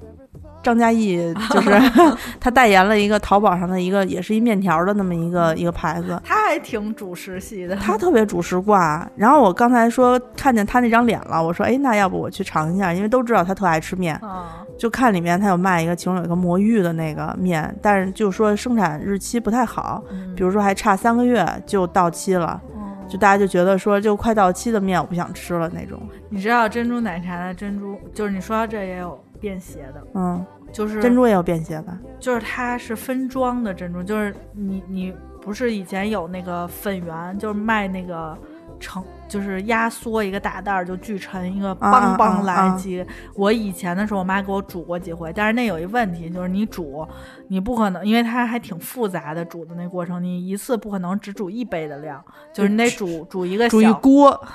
[0.63, 1.17] 张嘉译，
[1.51, 1.71] 就是
[2.39, 9.05] 他代言了一个淘宝上的一个，也是一面条的那么一个一个牌子，他还挺主食系的，他特别主食挂。
[9.17, 22.59] 然后我刚才说看见他那张脸了，我说哎，那要不我去尝一下，因为都知道他特爱吃面，啊，就看里面他有卖一个，其中有一个魔芋的那个面，但是就说生产日期不太好，嗯比如说还差三个月就到期了。
[22.73, 38.35] 嗯就大家就觉得说，就快到期的面我不想吃了那种，你知道珍珠奶茶的珍珠，就是你说到这也有便携的，嗯，就是珍珠也有便携的，就是它是分装的珍珠，就是你你不是以前有那个粉圆，就是卖那个
[38.79, 42.75] 成就是压缩一个大袋儿就聚成一个啊邦邦啊。
[42.75, 43.05] 垃圾。
[43.35, 47.07] 我以前的时候，我妈给我煮过几回，但是那有一问题，就是你煮
[47.47, 52.21] 你不可能，因为它还挺复杂的煮的那过程，你一次不可能只煮一杯的量，
[52.53, 54.45] 就是你得煮煮一个煮一小锅，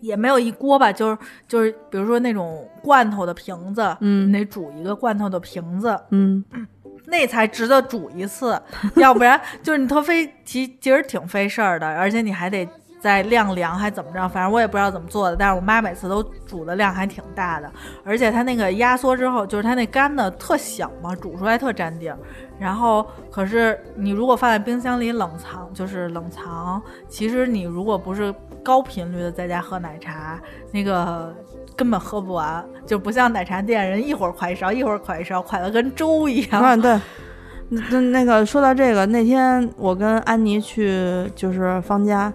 [0.00, 6.44] 也没有一锅吧，就是就是比如说那种罐头的瓶子，嗯你得煮一个罐头的瓶子，嗯，
[7.06, 8.60] 那才值得煮一次，
[8.96, 12.66] 要不然就是你特费其其实挺费事儿的，而且你还得
[13.04, 14.26] 再晾凉，还怎么着？
[14.30, 17.70] 反正我也不知道怎么做的，但是我妈每次都煮的量还挺大的，
[18.02, 22.16] 而且它那个压缩之后，就是它那干的特小嘛，煮出来特占地儿。
[22.58, 30.40] 然后可是你如果放在冰箱里冷藏，就是冷藏，其实你如果不是高频率的在家喝奶茶，
[30.72, 31.34] 那个。
[31.76, 36.62] 根本喝不完，就不像奶茶店人一会儿快一勺，一会儿快一勺，快的跟粥一样。
[36.62, 37.00] 啊对。
[37.68, 42.32] 那那那个说到这个，那天我跟安妮去就是方家，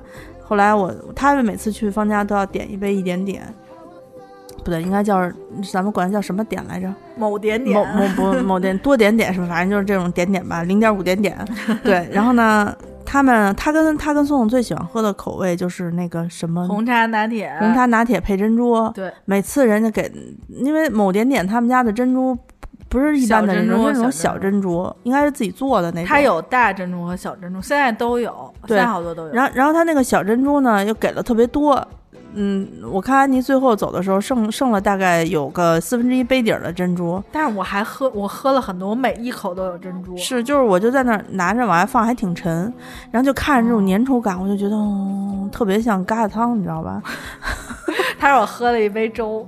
[0.50, 3.44] 后来我他们每次去方家都要点一杯一点点，
[4.64, 5.32] 不对，应该叫
[5.72, 6.92] 咱们管它叫什么点来着？
[7.16, 9.46] 某点点，某某不某点 多点点是吧？
[9.48, 11.38] 反正就是这种点点吧，零点五点点。
[11.84, 12.76] 对，然后呢，
[13.06, 18.90] 他们他跟他跟宋总最喜欢喝的口味就是那个什么红茶拿铁，红茶拿铁配珍珠。
[18.96, 20.12] 对，每次人家给，
[20.48, 22.36] 因为某点点他们家的珍珠
[22.90, 26.08] 不是一般的珍珠，那种小小珍珠，应该是自己做的那种。
[26.08, 29.32] 它有大珍珠和小珍珠，现在都有，现在好多都有。
[29.32, 31.88] 然后然后它那个小珍珠呢，又给了特别多。
[32.34, 40.16] 嗯，我看安妮最后走的时候剩剩了大概有个四分之一杯底儿的珍珠，但是我还喝，我喝了很多，我每一口都有珍珠。
[40.16, 42.72] 是，就是我就在那儿拿着往外放，还挺沉，
[43.10, 47.02] 然后就看着这种粘稠感，我就觉得、嗯、特别像疙瘩汤，你知道吧？
[48.20, 49.48] 他让我喝了一杯粥，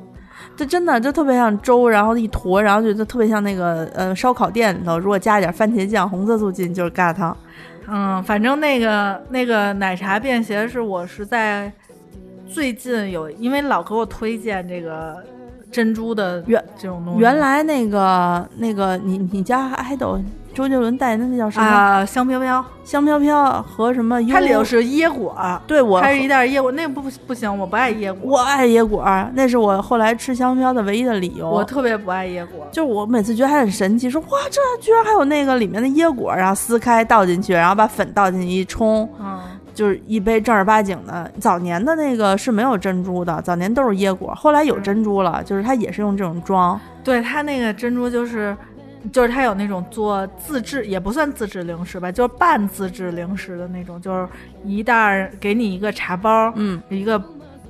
[0.62, 7.36] 这真的就特别像粥，然后一坨，然后就就特别像那个呃烧烤店里头，如果加一点番茄酱、红色素进，就是疙瘩汤。
[7.88, 11.72] 嗯，反正那个那个奶茶便携是我是在
[12.48, 15.18] 最近有，因为老给我推荐这个
[15.72, 17.20] 珍珠的原这种东西。
[17.20, 20.20] 原来那个那个你你家爱豆
[20.54, 24.34] 周杰伦代言的那叫什么、啊，香飘飘，香飘飘和什么优？
[24.34, 25.36] 它里头是椰果，
[25.66, 31.50] 对我它是一袋椰果，那不不行，我不爱椰果，我爱椰果，那是我后来吃香飘的唯一的理由。
[31.50, 32.68] 我特别不爱椰果。
[32.72, 39.40] 就是我每次觉得还很神奇，说哇，这居然还有那个里面的椰果，然后撕开倒进去，然后把粉倒进去一冲，嗯，
[39.74, 41.32] 就是一杯正儿八经的。
[41.40, 46.80] 早年的那个是没有珍珠的，早年都是椰果，后来有珍珠了，就是它也是用这种装。
[47.04, 48.56] 对它那个珍珠就是。
[49.12, 54.28] 就是它有那种做自制，也不算自制零食吧，就是半自制零食的那种，就是
[54.64, 56.82] 一袋儿给你一个茶包，嗯。
[56.90, 57.22] 一个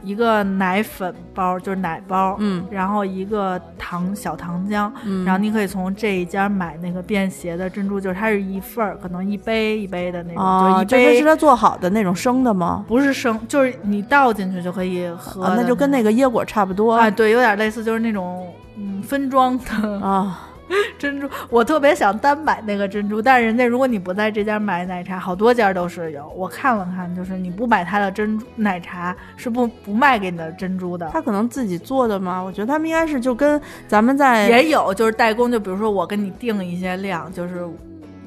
[0.04, 2.66] 一个奶粉包，就是奶包，嗯。
[2.72, 12.84] 然后一个糖小糖浆，嗯，然后你可以从这一家买那个便携的珍珠，就是它是一份儿，可能一杯一杯的那种，啊，就是一杯这是它做好的那种生的吗？
[12.88, 16.96] 不是生，就是你倒进去就可以喝啊，那就跟那个椰果差不多。
[16.96, 20.48] 啊，对，有点类似，就是那种嗯分装的啊。
[20.98, 26.28] 珍珠，我特别想单买那个珍珠，但是人家如果你不在这家买奶茶，好多家都是有。
[26.36, 31.10] 我看了看，就是你不买他的珍珠奶茶是不不卖给你的珍珠的。
[31.12, 37.66] 他可能自己做的嘛，我觉得他们应该是就跟咱们在也有就是代工，就比如说我跟你定一些量，就是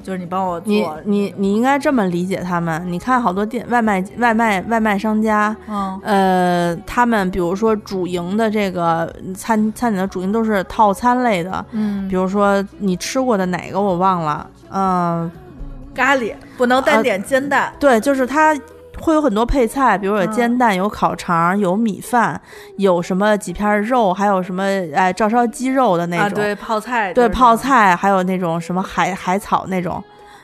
[0.05, 2.79] 就是你帮我做，你你你应该这么理解他们。
[2.91, 15.31] 你看好多店外卖外卖外卖商家，嗯呃，他们比如说主营的这个餐餐饮的主营都是套餐类的，嗯，比如说你吃过的哪个我忘了，嗯、
[15.95, 18.55] 咖喱不能单点煎蛋，对，就是它
[18.99, 22.39] 会有很多配菜，比如有煎蛋、有烤肠、有米饭，
[22.77, 30.03] 有什么几片肉，还有什么哎照烧鸡肉的那种，啊，对泡菜，对泡菜，还有那种什么海海草那种。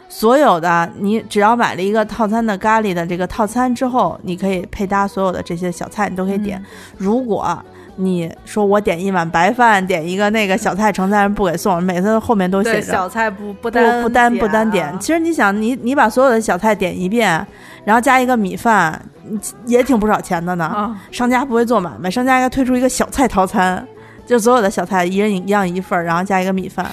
[0.09, 6.59] 所有的你只要买了一个套餐的咖喱的这个套餐之后，你可以配搭所有的这些小菜，你都可以点。
[6.59, 6.65] 嗯
[6.97, 7.57] 如果
[8.03, 14.97] 你说我点一碗白饭，点一个那个小菜，成菜人不给送，每次后面都写，着小菜不不不单不单不单点。
[14.99, 17.45] 其实你想，你你把所有的小菜点一遍，
[17.85, 18.99] 然后加一个米饭，
[19.29, 20.65] 嗯也挺不少钱的呢。
[20.65, 23.85] 啊，商家不会做买卖，商家应该推出一个小菜套餐，
[24.25, 26.85] 就所有的小菜一人一样一份儿，然后加一个米饭，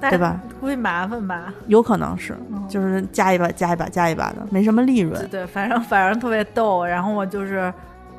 [0.00, 0.40] 对吧？
[0.60, 1.52] 估计麻烦吧。
[1.66, 5.28] 有可能是嗯就是加一把加一把加一把的，没什么利对润。
[5.28, 6.84] 对，反正反正特别逗。
[6.84, 7.72] 然后我就是，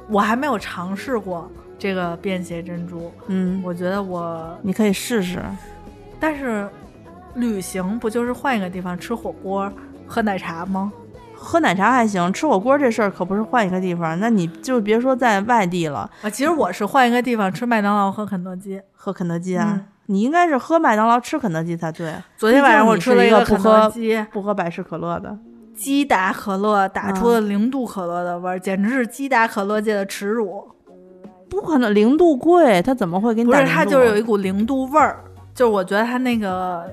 [0.07, 5.41] 我还没有尝试过这个便携珍珠，嗯，我觉得我，你可以试试。
[6.19, 6.67] 但是
[7.35, 9.71] 旅行不就是换一个地方吃火锅、
[10.07, 10.91] 喝奶茶吗？
[11.37, 18.81] 喝奶茶还行，吃火锅这事儿可不是换一个地方，那你就别说在外地了，啊，其实我是换一个地方吃麦当劳喝肯德基。
[18.93, 25.37] 喝肯德基啊，嗯你应该是喝麦当劳吃肯德基才对，昨天晚上我吃了一个肯个不喝德基，不喝百事可乐的。
[25.75, 30.63] 鸡打可乐打出嗯了零度可乐的味儿，简直是鸡打可乐界的耻辱。
[31.55, 33.65] 不可能零度贵，他怎么会给你不是？
[33.65, 36.85] 它就是有一股零度味儿，就是我觉得它那个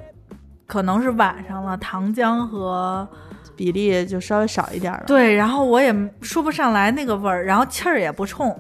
[0.66, 3.06] 可能是晚上了，糖浆和
[3.54, 8.56] 比例就稍微少一点儿了。，对，然后我也说不上来那个味儿，然后气儿也不冲，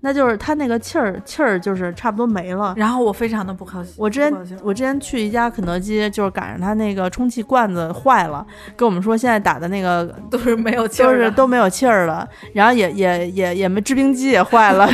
[0.00, 2.72] 那就是他那个气儿气儿就是差不多没了。
[2.76, 3.94] 然后我非常的不高兴。
[3.96, 8.46] 我之前我之前去一家肯德基，就是赶上他那个充气罐子坏了，
[8.76, 14.88] 跟我们说现在打的那个都是没有气就儿都，是都没有气儿了，然后也也也也没制冰机也坏了，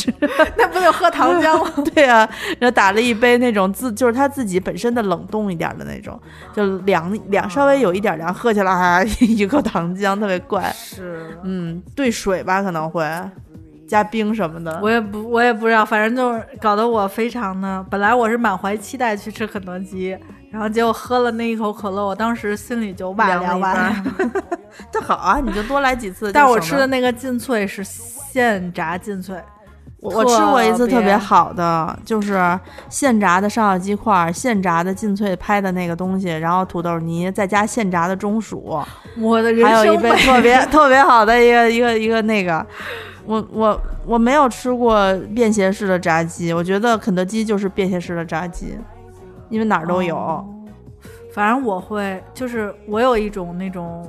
[0.56, 1.70] 那不就喝糖浆吗？
[1.94, 6.20] 对啊，然后打了一杯那种自就是他自己本身的冷冻一点的那种，
[6.52, 13.02] 就凉凉稍微有一点凉，喝起来啊 一口糖浆特别怪，是，嗯，兑水吧可能会
[13.90, 20.16] 加冰什么的，我也不我也不知道，反正就是搞得我非常的，本来我是满怀期待去吃肯德基，
[20.52, 24.06] 然后结果喝了那一口可乐，我当时心里就哇凉哇凉。
[24.92, 26.30] 这好啊，你就多来几次。
[26.32, 29.36] 但是我吃的那个劲脆是现炸劲脆，
[29.98, 32.56] 我我吃过一次特别好的，就是
[32.88, 38.80] 现炸的上小鸡块，现炸的劲脆拍的那个东西，然后土豆泥，再加现炸的中薯，
[39.18, 42.64] 我的人还有一杯生特别特别好的一个一个一个那个，
[43.30, 48.76] 我我我没有吃过便携式的炸鸡，我觉得肯德基就是便携式的炸鸡，
[49.48, 50.16] 因为哪儿都有。
[50.16, 50.44] 哦
[51.32, 54.04] 反正我会，就是我有一种那种，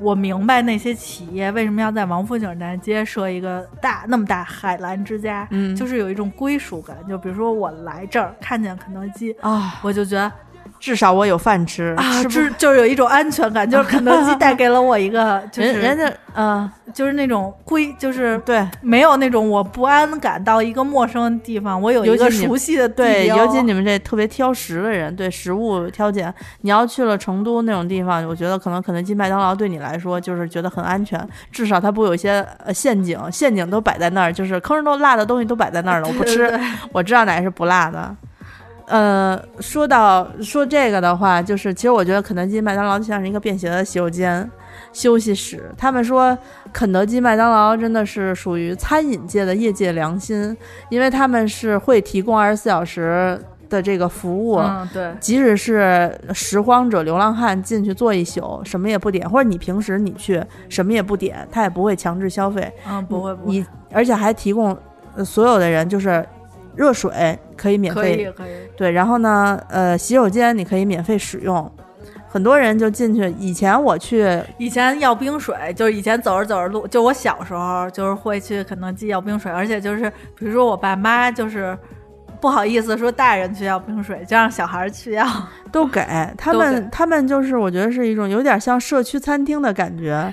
[0.00, 6.96] 我明白那些企业为什么要在王府井南街设一个大那么大海澜之家，嗯就是有一种归属感。
[7.08, 10.32] 就比如说我来这儿看见肯德基，啊，我就觉得
[10.78, 18.66] 至少我有饭吃，啊，吃不这就是有一种安全感，就是肯德基 带给了我一个，就是人人家嗯、就是那种归，就是对。
[18.82, 31.18] 没有那种我不安感到一个陌生的地方，我有一个熟悉的对，尤其你们这特别挑食的人，对食物挑拣，你要去了成都那种地方，我觉得可能肯德基、麦当劳对你来说就是觉得很安全，
[31.50, 36.66] 至少它不有一些呃陷阱，陷阱都摆在那儿，就是坑都辣的东西都摆在那儿了，我不吃，对对对。
[36.92, 38.14] 我知道哪是不辣的。
[38.86, 44.48] 呃，说到说这个的话，就是其实我觉得肯德基、麦当劳就像是一个便携的洗手间、
[44.92, 45.70] 休息室。
[45.76, 46.36] 他们说
[46.72, 50.56] 肯德基、麦当劳真的是属于餐饮界的业界良心，
[50.88, 53.36] 因为他们是会提供二十四小时
[53.68, 54.58] 的这个服务。
[54.58, 62.72] 嗯，对，即使是拾荒者、流浪汉进去坐一宿，什么也不点，或者你平时你去什么也不点，他也不会强制消费。
[62.88, 64.76] 嗯，不会不会，你而且还提供、
[65.16, 66.24] 呃所有的人就是
[66.76, 68.50] 热水可以免可费以可以。
[68.76, 71.70] 对，然后呢，呃，洗手间你可以免费使用，
[72.28, 73.34] 很多人就进去。
[73.38, 81.76] 以前我去，以前要冰水，就是以前走着走着路，就我小时候就是会去肯德基要冰水，而且就是比如说我爸妈就是
[82.40, 85.26] 不好意思说大人去要冰水，就让小孩儿去要。
[85.72, 86.00] 都给
[86.36, 90.32] 他们，他们就是我觉得是一种有点像社区餐厅的感觉，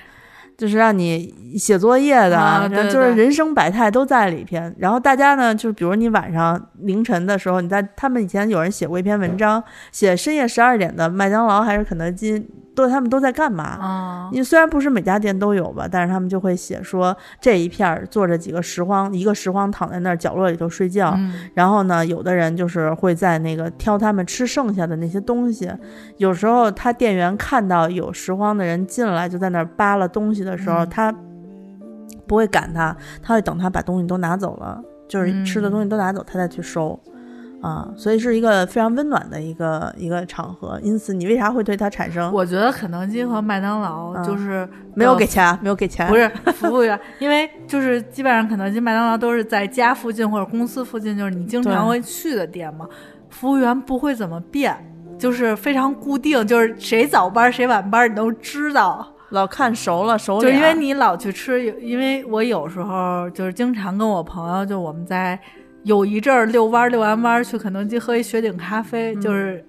[0.57, 4.73] 就是让你写作业的，啊就是人生百态都在里边。
[4.77, 13.63] 然后大家呢，就是比如你晚上凌晨的时候，你在他们以前有人写过一篇文章，写深夜十二点的麦当劳还是肯德基，都他们都在干嘛？
[13.63, 25.71] 啊因为虽然不是每家店都有吧，但是他们就会写说这一片儿坐着几个拾荒，一个拾荒躺在那儿角落里头睡觉，嗯然后呢，有的人就是会在那个挑他们吃剩下的那些东西。
[26.17, 31.13] 有时候他店员看到有拾荒的人进来，就在那儿扒拉东西的时候，嗯他
[32.25, 36.99] 不会赶他，他会等他把东西都拿走了，就是吃的东西都拿走，他再去收。
[37.63, 52.85] 啊，所以是一个非常温暖的一个一个场合，因此你为啥会对它产生我觉得肯德基和麦当劳嗯就是没有呃给钱，没有给钱，不是服务员，因为就是基本上肯德基、麦当劳都是在家附近或者公司附近，就是你经常会去的店嘛。
[53.29, 54.75] 服务员不会怎么变，
[55.17, 59.07] 就是非常固定，就是谁早班谁晚班你都知道。
[59.29, 65.39] 老看熟了熟了就脸，因为你老去吃，因为我有时候就是经常跟我朋友，就我们在
[65.83, 69.63] 有一阵儿遛弯儿遛完弯儿去肯德基喝一雪顶咖啡，就是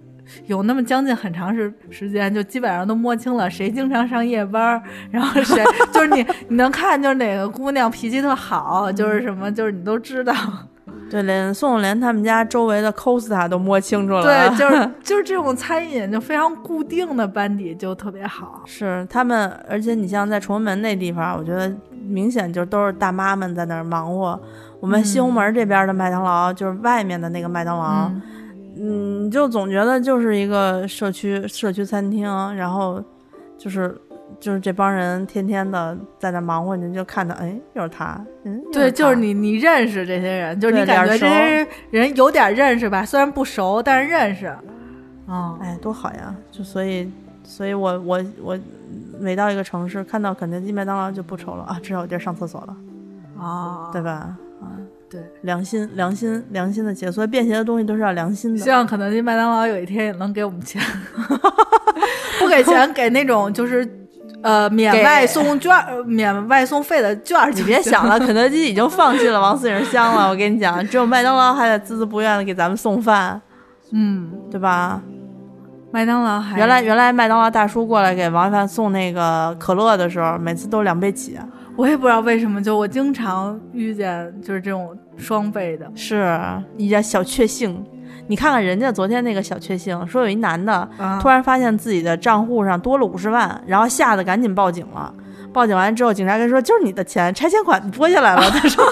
[0.47, 5.63] 有那么将近很长时时间，就基本上都摸清了谁经常上夜班儿，然后谁
[5.93, 10.35] 就是你你能看就是哪个姑娘脾气特好，就是什么就是你都知道。
[11.15, 14.23] 对，连宋宋连他们家周围的 Costa 都摸清楚了。
[14.23, 18.63] 对， 就是就是这种餐饮就非常固定的班底就特别好。
[18.67, 21.73] 是他们，而且你像在崇文门那地方，我觉得
[22.05, 24.41] 明显就都是大妈们在那儿忙活。
[24.81, 28.23] 我们西红门这边的麦当劳，就是外面的那个麦当劳，嗯
[28.77, 33.01] 嗯，就总觉得就是一个社区社区餐厅，然后
[33.57, 33.97] 就是
[34.41, 44.53] 就是这帮人天天的在那忙活，您就看到，哎，又是他，嗯，对，就是，你你认识这些人，就是你感觉这些人有点认识吧，虽然不熟，但是认识。
[45.27, 46.35] 嗯，哎，多好呀！
[46.51, 47.11] 就所以，
[47.43, 48.59] 所以我我我
[49.19, 52.77] 每到一个城市，看到肯德基、麦当劳就不愁了啊，至少有地儿上厕所了，
[53.39, 54.37] 哦，对吧？
[54.61, 54.77] 啊
[55.09, 58.59] 对，良心，良心，良心的企业，所以便携的东西都是要良心的。
[58.59, 60.83] 希望肯德基、麦当劳有一天也能给我们钱，
[62.41, 63.89] 不给钱给那种就是
[64.45, 70.29] 呃免外送券、呃免外送费的券你别想了，肯德基已经放弃了王四影香了。
[70.29, 73.41] 我跟你讲，只有麦当劳还得孜孜不倦的给咱们送饭，
[73.91, 75.01] 嗯，对吧？
[75.91, 81.39] 麦当劳还原来原来麦当劳大叔过来给王一凡送那个可乐的时候，每次都两倍起。
[81.77, 86.39] 我也不知道为什么，就我经常遇见就是这种双倍的是
[86.77, 87.85] 一点小确幸。
[88.27, 95.13] 你看看人家昨天那个小确幸，说有一男的啊突然发现自己的账户上多了五十万，然后吓得赶紧报警了。
[95.53, 98.85] 报警完之后，警察跟他说：“就是你的钱，拆迁款拨下来了。”他说，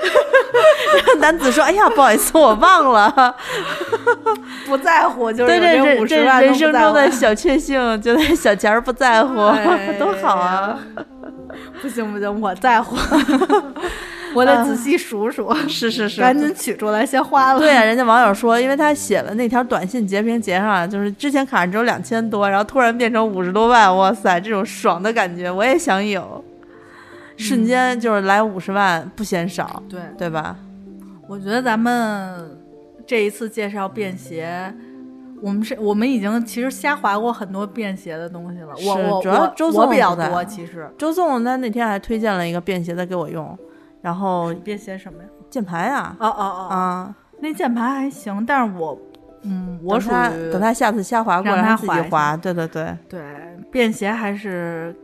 [1.20, 3.34] 男子说：“哎呀，不好意思，我忘了。
[4.64, 10.78] 不在乎，就是对有五这这这十万人生中的 小确幸，觉得小钱儿不在乎，哎多好啊！
[11.82, 12.96] 不行不行，我在乎，
[14.36, 17.58] 我得仔细数数， 是是是，赶紧取出来先花了。
[17.58, 26.44] 对啊，人家网友说，因为他写了那条短信截屏截上来，就是之前卡上只有两千多，然后突然变成五十多万，哇塞，这种爽的感觉我也想有，
[27.36, 30.56] 瞬间就是来五十万不嫌少，对，对吧？
[31.28, 32.58] 我觉得咱们
[33.06, 34.72] 这一次介绍便携。
[35.40, 38.68] 我们是，我们已经其实瞎划过很多便携的东西了。
[38.76, 43.58] 我是我我主要周我比较多，其实周颂他那天还推荐了一个便携的给我用，
[44.02, 45.28] 然后便携什么呀？
[45.48, 48.98] 键盘啊哦哦哦，啊，那键盘还行，但是我，
[49.42, 53.22] 嗯，我属于等他下次瞎划过，让他自己他划一下划，对对对，对
[53.70, 54.94] 便携还是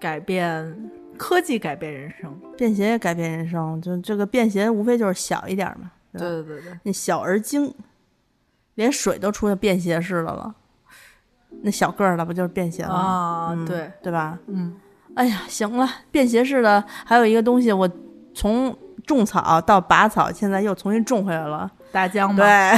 [0.00, 2.36] 改变科技改变人生。
[2.56, 7.72] 便携也改变人生，就这个便携无非就是小一点嘛，对对对对对，那小而精，
[8.74, 10.54] 连水都出现便携式的了。
[11.62, 12.94] 那小个儿的不就是便携了吗？
[12.98, 14.38] 啊，嗯对，对吧？
[14.46, 14.76] 嗯，
[15.16, 17.88] 哎呀，行了，便携式的还有一个东西，我
[18.38, 18.72] 从
[19.04, 21.68] 种草到拔草，现在又重新种回来了。
[21.90, 22.36] 大疆吗。
[22.36, 22.76] 对，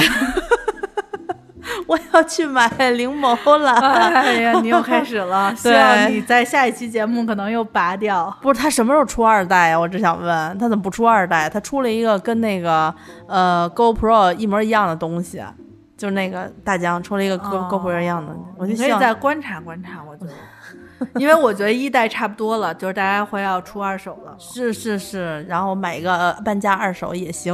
[1.85, 3.73] 我要去买灵眸了。
[3.73, 8.35] 哎呀，你又开始了， 希对望你在下一期节目可能又拔掉。
[8.41, 9.79] 不是他什么时候出二代呀？
[9.79, 11.47] 我只想问他怎么不出二代？
[11.47, 12.91] 他出了一个跟那个
[13.27, 15.43] 呃 GoPro 一模一样的东西，
[15.95, 20.31] 就是那个大疆出了一个 Go、哦 GoPro 一样的，我就你可以希望再观察观察，我觉得，
[21.15, 24.35] 因为我觉得一代差不多了，就是大家会要出二手了。
[24.37, 27.53] 是是是，然后买一个呃半价二手也行。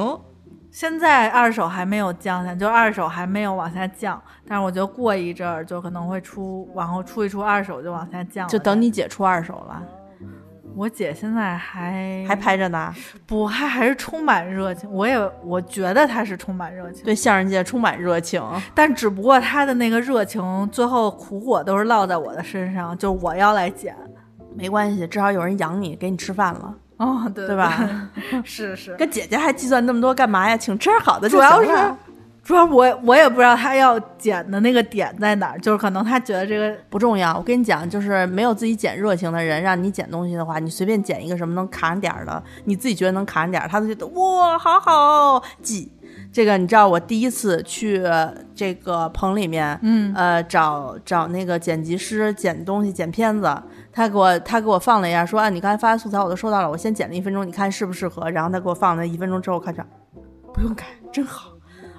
[0.70, 8.48] 现在二手还没有降下，就二手还没有往下降，但是我觉得过一阵儿就可能会出，往后出一出二手就往下降。
[8.48, 9.82] 就等你姐出二手了，
[10.78, 12.94] 我姐现在还还拍着呢。
[13.26, 18.42] 不她还是充满热情，我也我觉得她是充满热情，对相声界充满热情，
[18.76, 23.96] 但只不过她的那个热情最后苦果都是落在我的身上，就是我要来捡。
[24.56, 28.10] 没关系，至少有人养你，给你吃饭了，哦，对对吧？
[28.44, 30.56] 是是，跟姐姐还计算那么多干嘛呀？
[30.56, 31.70] 请吃好的就主要是
[32.48, 37.36] 主要我我也不知道他要剪的那个点在哪儿，就是可能他觉得这个不重要。
[37.36, 45.92] 我跟你讲，就是没有自己剪热情的人，让你剪东西的话，你随便剪一个什么能卡上点儿的，你自己觉得能卡上点儿，他都觉得哇，好好记。
[46.32, 48.02] 这个你知道，我第一次去
[48.56, 53.62] 这个棚里面，嗯呃，找找那个剪辑师剪东西、剪片子，
[53.92, 58.32] 他给我他给我放了一下，说啊，你刚才发的素材我都收到了，我先剪了一分钟，你看适不适合？
[58.32, 59.86] 然后他给我放了一分钟之后，看着
[60.54, 61.50] 不用改，真好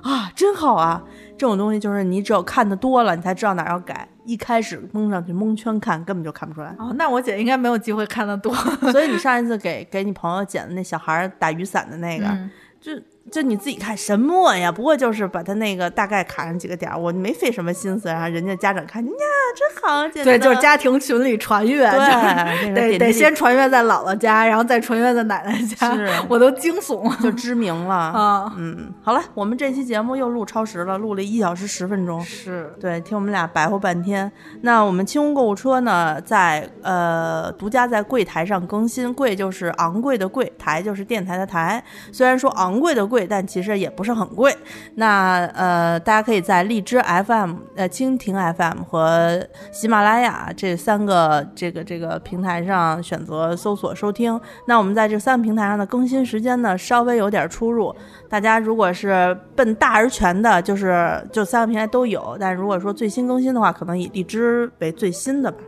[0.09, 1.03] 啊，真好啊！
[1.37, 4.09] 这种东西就是你只有看的多了，你才知道哪儿要改。
[4.25, 6.75] 一开始蒙上去蒙圈看，根本就看不出来。
[6.79, 8.55] 哦，那我姐应该没有机会看得多。
[8.93, 12.93] 所以你上一次给给你朋友剪的那小孩儿打雨伞的那个，嗯就
[13.31, 14.71] 就你自己看什么呀？
[14.71, 19.11] 不过就是把他那个大概卡上几个点儿，我没费什么心思，然后人家家长看，呀，
[19.57, 27.95] 真好，简对，就是家庭群里传阅，对就是得得先传阅在姥姥家，然后再传阅在奶奶家是， 我都惊悚了就知名了。
[28.19, 28.53] 啊！
[28.57, 32.21] 嗯，好了，我们这期节目又录超时了，录了一小时十分钟。
[32.23, 34.31] 是，对，听我们俩白活半天。
[34.63, 41.83] 那我们清空购物车呢，在呃独家在柜台上更新，柜就是昂贵的柜，台就是电台的台。
[42.13, 44.57] 虽然说昂贵的贵，贵但其实也不是很贵。
[44.95, 54.41] 那呃，大家可以在荔枝 FM、呃蜻蜓 FM 和喜马拉雅这三个这个这个平台上选择搜索收听。
[54.67, 57.95] 那我们在这三个平台上的更新时间呢，稍微有点出入。
[58.29, 62.37] 大家如果是奔大而全的，就是就三个平台都有。
[62.39, 65.59] 但如果说最新更新的话，可能以荔枝为最新的吧。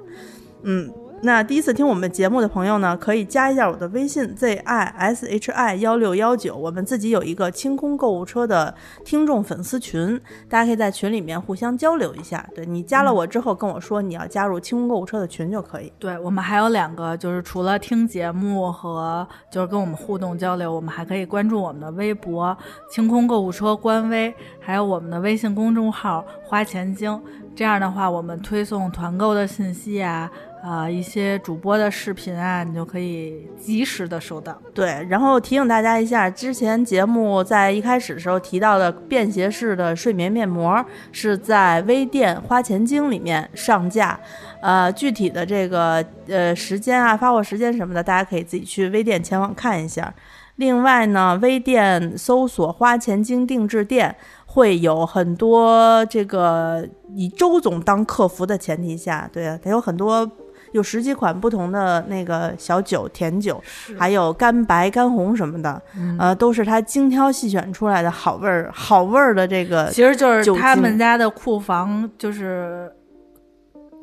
[0.62, 0.90] 嗯，
[1.22, 8.74] 那第一次听我们节目的朋友呢，可以加一下我的微信 z i s h i 幺六幺九，我们自己有一个清空购物车的
[9.04, 10.18] 听众粉丝群，
[10.48, 12.48] 大家可以在群里面互相交流一下。
[12.54, 15.92] 对你加了我之后跟我说你要加入清空购物车的群就可以。
[15.98, 22.56] 对我们还有两个，就是除了听节目和就是跟我们互动交流，我们还可以关注我们的微博
[22.90, 27.20] “清空购物车”官微，还有我们的微信公众号“花钱精”。
[27.54, 30.30] 这样的话，我们推送团购的信息啊，
[30.62, 34.56] 啊、一些主播的视频啊，你就可以及时的收到。
[34.74, 44.18] 对，然后提醒大家一下，之前节目在一开始的时候提到的便携式的睡眠面膜是在微店花钱精里面上架，
[44.60, 50.12] 呃，具体的这个呃时间啊、发货时间什么的，大家可以自己去微店前往看一下。
[50.56, 54.14] 另外呢，微店搜索“花钱精定制店”，
[54.44, 60.30] 会有很多这个以周总当客服的前提下，对，它有很多
[60.72, 63.62] 有十几款不同的那个小酒、甜酒，
[63.98, 65.80] 还有干白、干红什么的，
[66.18, 69.88] 呃，都是他精挑细选出来的好味儿、好味儿的这个。
[69.90, 72.90] 其实就是他们家的库房，就是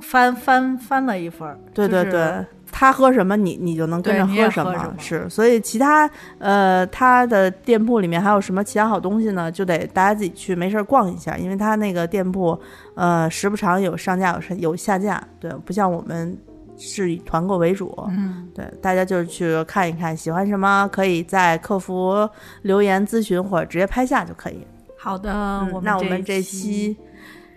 [0.02, 1.57] 翻翻翻了一份儿。
[1.73, 9.52] 对对就是对，他喝什么你你就能跟着喝什么是，所以其他呃他的店铺里面还有什么其他好东西呢？
[9.52, 12.60] 就得大家自己去没事儿逛一下，因为他那个店铺
[12.95, 16.38] 呃时不常有上架有上有下架，对，不像我们
[16.78, 22.30] 是以团购为主，嗯，对，大家就是去看一看，喜欢什么可以在客服
[22.62, 24.66] 留言咨询或者直接拍下就可以。
[24.98, 26.95] 好的，嗯我们那我们这期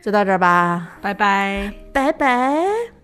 [0.03, 1.73] 就到这儿吧，拜拜。
[1.93, 3.00] 拜拜。